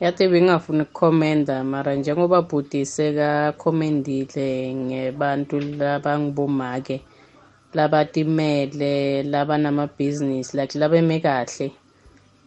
yathi 0.00 0.28
bengingafuni 0.28 0.82
ukukhomenda 0.82 1.64
mara 1.64 1.94
njengoba 1.94 2.42
bhuti 2.42 2.86
sekakhomendile 2.86 4.74
ngebantu 4.74 5.60
labangibomake 5.60 6.96
labatimele 7.74 9.22
labanamabhizinisi 9.22 10.56
like 10.56 10.78
labeme 10.78 11.20
kahle. 11.20 11.72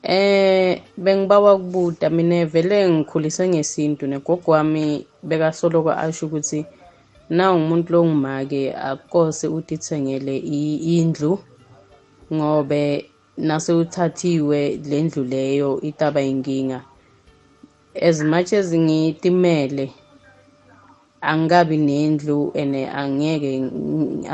Eh 0.03 0.81
bengibawa 0.97 1.57
kubuta 1.57 2.09
mina 2.09 2.45
vele 2.45 2.89
ngikhulise 2.89 3.47
ngesintu 3.49 4.07
negogo 4.07 4.51
wami 4.51 5.05
bekasoloko 5.23 5.91
asho 5.91 6.25
ukuthi 6.25 6.65
na 7.29 7.53
umuntu 7.53 7.93
longumake 7.93 8.73
akukose 8.75 9.47
utithengele 9.47 10.37
indlu 10.37 11.39
ngobe 12.33 13.05
nase 13.37 13.73
uthathiwe 13.73 14.77
lendlu 14.89 15.23
leyo 15.23 15.81
itaba 15.81 16.21
inkinga. 16.21 16.81
As 17.95 18.23
much 18.23 18.53
as 18.53 18.73
ngitimele 18.73 19.93
angikabi 21.21 21.77
nendlu 21.77 22.51
ene 22.53 22.81
angeke 22.89 23.51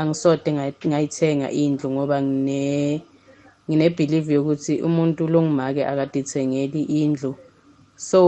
angisode 0.00 0.48
ngayithenga 0.88 1.48
indlu 1.50 1.86
ngoba 1.90 2.16
ngine 2.22 3.02
ngine 3.68 3.86
believe 3.96 4.34
yokuthi 4.34 4.82
umuntu 4.82 5.22
longumake 5.32 5.82
akadithengeli 5.86 6.82
indlu. 6.82 7.38
So 7.94 8.20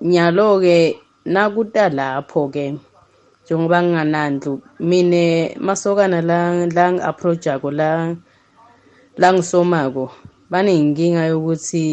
nyalo 0.00 0.60
ke 0.64 0.96
nakuta 1.24 1.92
lapho 1.92 2.48
ke 2.48 2.78
njengoba 3.44 3.82
nginganandlu 3.82 4.52
mine 4.80 5.52
masokana 5.60 6.22
la 6.22 6.38
ngi-approachako 6.56 7.68
la 9.18 9.28
ngisomako 9.34 10.04
banenkinga 10.50 11.28
yokuthi 11.28 11.84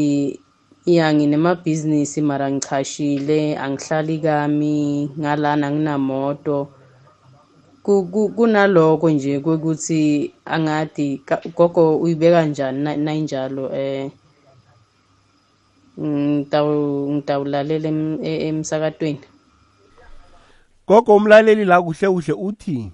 ya 0.95 1.13
nginemabhizinisi 1.13 2.21
mara 2.21 2.51
ngichashile 2.51 3.57
angihlali 3.57 4.19
kami 4.19 5.09
ngalana 5.19 5.67
anginamoto 5.67 6.67
kunaloko 8.35 9.09
nje 9.09 9.39
kokuthi 9.39 10.31
angadi 10.45 11.21
gogo 11.57 11.97
uyibeka 11.97 12.45
njani? 12.45 12.97
Nayinjalo 12.97 13.69
eh 13.73 14.11
ngitawulalela 15.99 17.89
emsakatweni. 18.21 19.19
Gogo 20.87 21.15
umlaleli 21.15 21.65
la 21.65 21.81
kuhle 21.81 22.07
kuhle 22.09 22.33
uthi 22.33 22.91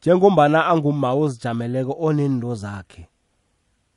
njengombana 0.00 0.66
angumma 0.66 1.12
ozijameleko 1.12 1.96
onendo 2.00 2.54
zakhe 2.54 3.11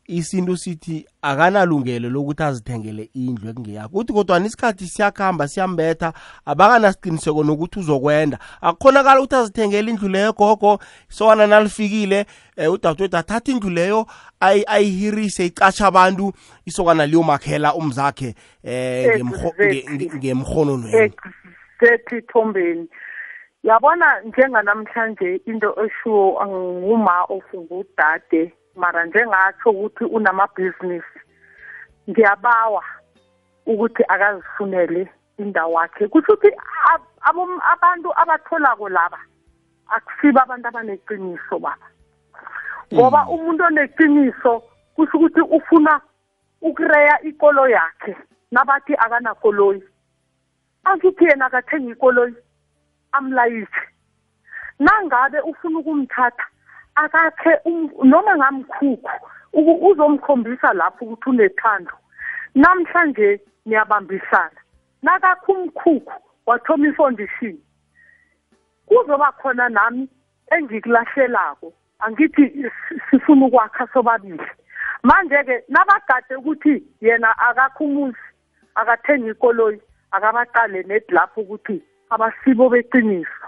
isintu 0.07 0.57
sithi 0.57 1.05
akanalungelo 1.21 2.09
lokuthi 2.09 2.43
azithengele 2.43 3.09
indlu 3.13 3.49
ekungeyakho 3.49 3.97
uthi 3.97 4.13
kodwa 4.13 4.39
isikhathi 4.39 4.87
siyakuhamba 4.87 5.47
siyambetha 5.47 6.13
abakanasiqiniseko 6.45 7.43
nokuthi 7.43 7.79
uzokwenda. 7.79 8.37
Akukhonakala 8.61 9.19
ukuthi 9.19 9.35
azithengele 9.35 9.91
indlu 9.91 10.09
leyo 10.09 10.33
gogo 10.33 10.79
sokana 11.09 11.47
nalifikile 11.47 12.25
um 12.57 12.73
udadewethu 12.73 13.17
athatha 13.17 13.51
indlu 13.51 13.69
leyo 13.69 14.07
ayihirise 14.39 15.45
icatsha 15.45 15.87
abantu 15.87 16.33
isokana 16.65 17.05
liyomakhela 17.05 17.73
umzakhe 17.75 18.35
um 18.63 19.31
ngemhononweni 20.17 21.13
sethi 21.79 22.21
thombeni. 22.21 22.87
Yabona 23.63 24.21
njenganamhlanje 24.21 25.41
into 25.45 25.75
eshuwo 25.85 26.45
nguma 26.45 27.23
ofungudade 27.29 28.53
mara 28.75 29.05
njengatsho 29.05 29.69
ukuthi 29.69 30.03
unamabhizinisi. 30.03 31.19
Ngiyabawa 32.09 32.83
ukuthi 33.65 34.03
akazifunele 34.07 35.09
indawo 35.37 35.81
yakhe 35.81 36.07
kusho 36.07 36.33
ukuthi 36.33 36.51
abantu 37.73 38.09
abatholako 38.21 38.89
laba 38.89 39.19
akusiba 39.87 40.43
abantu 40.43 40.67
abaneqiniso 40.67 41.59
baba. 41.59 41.87
Ngoba 42.93 43.27
umuntu 43.27 43.63
oneqiniso 43.63 44.63
kusho 44.95 45.17
ukuthi 45.17 45.41
ufuna 45.41 46.01
ukureya 46.61 47.21
ikolo 47.21 47.67
yakhe 47.69 48.17
nabathi 48.51 48.93
akanakoloyi. 48.95 49.83
Angithi 50.83 51.25
yena 51.25 51.45
akathenga 51.45 51.91
ikoloyi 51.91 52.35
amlayithe 53.11 53.83
nangabe 54.79 55.39
ufuna 55.39 55.79
ukumthatha 55.79 56.45
akakhe 56.95 57.53
um- 57.65 57.91
noma 58.03 58.35
ngamkhukhu 58.37 59.09
uku- 59.53 59.87
uzomkhombisa 59.89 60.73
lapho 60.73 61.05
ukuthi 61.05 61.29
unethando 61.29 61.91
namhlanje 62.55 63.41
niyabambisana. 63.65 64.59
Nakakho 65.01 65.51
umkhukhu 65.51 66.13
wathoma 66.45 66.87
ifoundation 66.87 67.57
kuzoba 68.85 69.31
khona 69.31 69.69
nami 69.69 70.09
engikulahlelako 70.51 71.73
angithi 71.99 72.71
sifuna 73.09 73.45
ukwakha 73.45 73.87
sobabili. 73.93 74.47
Manje-ke 75.03 75.63
nabagade 75.69 76.35
ukuthi 76.35 76.83
yena 77.01 77.37
akakho 77.37 77.83
umuzi 77.83 78.17
akathenga 78.75 79.31
ikoloyi 79.31 79.81
akabaqale 80.11 80.83
nedi 80.83 81.13
lapho 81.13 81.41
ukuthi 81.41 81.83
abasibo 82.09 82.69
beqiniso. 82.69 83.47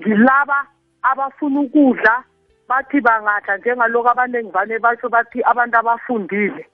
Ngilaba 0.00 0.66
abafuna 1.12 1.60
ukudla 1.60 2.24
bathi 2.68 3.00
bangadla. 3.00 3.56
Njengalokhu 3.56 4.08
abaningi 4.10 4.50
vane 4.52 4.78
basho 4.78 5.08
bathi 5.08 5.42
abantu 5.42 5.78
abafundile 5.78 6.66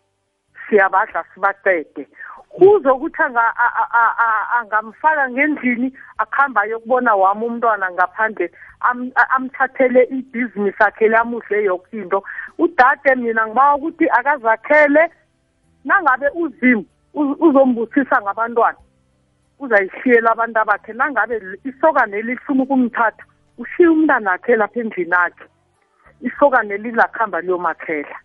siyabadla 0.68 1.24
sibaqede. 1.34 2.08
Kuzokuthi 2.54 3.22
angamfaka 4.58 5.28
ngendlini 5.30 5.92
akuhamba 6.18 6.60
ayokubona 6.62 7.14
wami 7.14 7.44
umntwana 7.46 7.90
ngaphandle 7.90 8.50
amthathele 9.36 10.02
ibhizinisi 10.04 10.82
akhe 10.82 11.08
lamuhle 11.08 11.64
yoke 11.64 11.96
into. 11.96 12.22
Udade 12.58 13.14
mina 13.14 13.46
ngibawa 13.46 13.74
ukuthi 13.74 14.08
akazakhele 14.08 15.10
nangabe 15.84 16.28
uzimu 16.34 16.84
uz- 17.14 17.36
uzombusisa 17.40 18.22
ngabantwana 18.22 18.78
uzayishiyela 19.58 20.30
abantu 20.32 20.58
abakhe. 20.60 20.92
Nangabe 20.92 21.40
isokane 21.64 22.22
lifuna 22.22 22.62
ukumthatha 22.62 23.24
ushiye 23.58 23.88
umntana 23.88 24.32
akhe 24.32 24.56
lapha 24.56 24.80
endlini 24.80 25.14
akhe 25.14 25.44
isokane 26.22 26.76
lizakuhamba 26.76 27.40
liyomakhela 27.40 28.16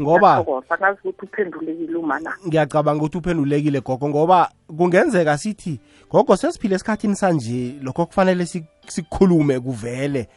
ngoba 0.00 0.44
ngazi 0.80 0.98
ukuthi 1.04 1.24
uphendulekile 1.26 1.96
uma 1.96 2.20
na 2.20 2.32
ngiyacabanga 2.46 3.00
ukuthi 3.04 3.18
uphendulekile 3.18 3.80
gogo 3.80 4.08
ngoba 4.08 4.50
kungenzeka 4.76 5.38
sithi 5.38 5.80
gogo 6.10 6.36
sesiphile 6.36 6.74
esikhathini 6.74 7.16
sanje 7.16 7.74
lokho 7.82 8.06
kufanele 8.06 8.44
sik- 8.44 8.88
sikukhulume 8.88 9.60
kuvele 9.60 10.28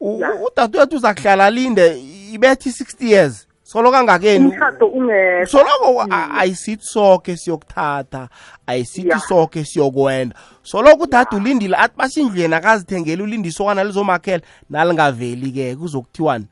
udadewethu 0.00 0.96
uzakuhlala 0.96 1.44
alinde 1.46 2.02
ibethi 2.32 2.68
60 2.70 3.04
years 3.06 3.47
solo 3.68 3.90
kangakeni? 3.90 4.46
Umshado 4.46 4.86
ungekho 4.86 5.46
soloko 5.46 6.00
a- 6.10 6.30
ayisithi 6.40 6.84
soke 6.84 7.36
siyokuthatha 7.36 8.28
ayisithi 8.66 9.08
Ya. 9.08 9.18
soke 9.18 9.64
siyokwenda. 9.64 10.34
Soloko 10.62 11.02
udade 11.04 11.36
ulindile 11.36 11.76
athi 11.76 11.96
basindlweni 11.96 12.54
akazithengeli 12.54 13.22
ulinde 13.22 13.48
isokana 13.48 13.84
lizomakhela 13.84 14.42
nalingaveli-ke 14.70 15.76
kuzokuthiwani? 15.76 16.46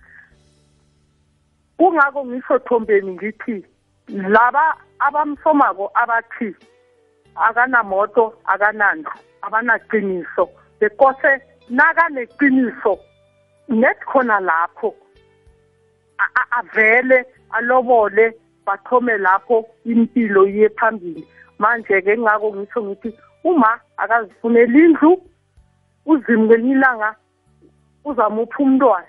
Kungako 1.79 2.25
ngisho 2.27 2.59
thombeni 2.59 3.13
ngithi 3.13 3.65
laba 4.09 4.77
abamsomako 4.99 5.91
abathi 5.95 6.55
akanamoto 7.35 8.35
akanandlu 8.45 9.11
abanaqiniso 9.43 10.49
bekose 10.81 11.41
nakaneqiniso 11.71 12.99
net 13.69 13.99
khona 14.05 14.41
lapho. 14.41 14.95
Avele 16.51 17.27
alobole 17.51 18.35
bathome 18.67 19.19
lapho 19.19 19.67
impilo 19.85 20.47
iye 20.49 20.69
phambili. 20.69 21.27
Manje-ke 21.59 22.19
ngako 22.19 22.55
ngisho 22.55 22.83
ngithi 22.83 23.19
uma 23.45 23.81
akazifunela 23.97 24.79
indlu 24.79 25.23
uzimu 26.07 26.45
ngelinye 26.45 26.73
ilanga 26.73 27.15
uzamupha 28.05 28.59
umntwana. 28.63 29.07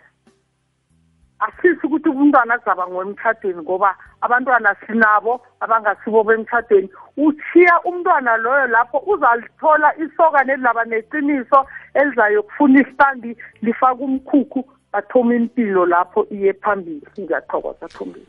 Asisi 1.40 1.86
ukuthi 1.88 2.10
umntwana 2.10 2.58
kuzaba 2.58 2.88
ngwemtshadweni 2.88 3.62
ngoba 3.62 3.96
abantwana 4.22 4.76
sinabo 4.88 5.42
abangasibo 5.60 6.24
bemtshadweni 6.24 6.90
ushiya 7.18 7.82
umntwana 7.84 8.38
loyo 8.38 8.68
lapho 8.68 8.98
uzalithola 9.06 9.94
isokane 9.98 10.54
elizaba 10.54 10.84
neqiniso 10.86 11.66
elizayokufuna 11.94 12.82
isitandi 12.82 13.38
lifake 13.62 14.04
umkhukhu 14.04 14.66
bathoma 15.02 15.36
impilo 15.36 15.86
lapho 15.86 16.28
iye 16.32 16.54
phambili. 16.54 17.08
Ngiyathokoza 17.20 17.88
thombili 17.88 18.26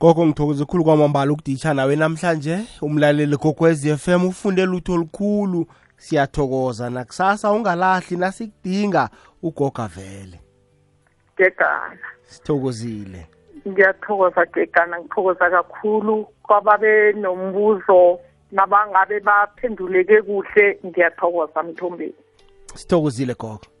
gogo 0.00 0.26
ngithokoze 0.26 0.64
khulu 0.64 0.84
kwamambala 0.84 1.32
ukuditsha 1.32 1.74
nawe 1.74 1.96
namhlanje. 1.96 2.58
Umlaleli 2.82 3.36
gokwez 3.36 3.86
f 3.86 4.08
m 4.08 4.26
ufunde 4.26 4.66
lutho 4.66 4.92
olukhulu. 4.92 5.66
Siyathokoza 5.96 6.90
nakusasa 6.90 7.52
ungalahli 7.52 8.16
nasikudinga 8.16 9.08
ugoga 9.42 9.86
vele 9.86 10.40
gegana 11.38 11.98
sithokozile. 12.22 13.26
Ngiyathokoza 13.68 14.46
gegana 14.46 15.00
ngithokoza 15.00 15.50
kakhulu 15.50 16.26
kwababe 16.42 17.12
nombuzo 17.12 18.18
nabangabe 18.52 19.20
baphenduleke 19.20 20.22
kuhle. 20.22 20.78
Ngiyathokoza 20.86 21.62
mthombeni. 21.62 22.14
Sithokozile 22.74 23.34
gogo. 23.34 23.73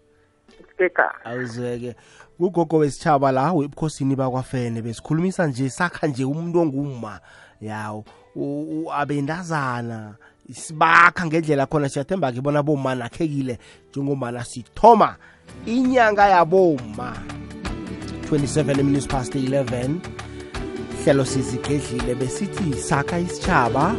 Gegana 0.78 1.24
awuzeke 1.24 1.94
kugogo 2.38 2.76
wesitshaba 2.76 3.32
la 3.32 3.52
webukhosini 3.52 4.16
bakwafene 4.16 4.82
besikhulumisa 4.82 5.46
nje 5.46 5.70
sakha 5.70 6.06
nje 6.06 6.24
umuntu 6.24 6.60
onguma 6.60 7.20
yawo. 7.60 8.04
U- 8.36 8.82
u- 8.86 8.92
abendazana 8.92 10.14
sibakha 10.52 11.26
ngendlela 11.26 11.66
khona. 11.66 11.88
Siyathemba-ke 11.88 12.40
bona 12.40 12.62
boma 12.62 12.94
nakhekile 12.94 13.58
njengomana 13.90 14.44
sithoma 14.44 15.16
inyanga 15.66 16.28
yaboma 16.28 17.12
27 18.30 18.82
minutes 18.82 19.06
past 19.06 19.34
11 19.34 19.90
hlelo 21.04 21.24
sizigedlile 21.24 22.14
besithi 22.14 22.74
sakha 22.74 23.18
isitshaba. 23.18 23.94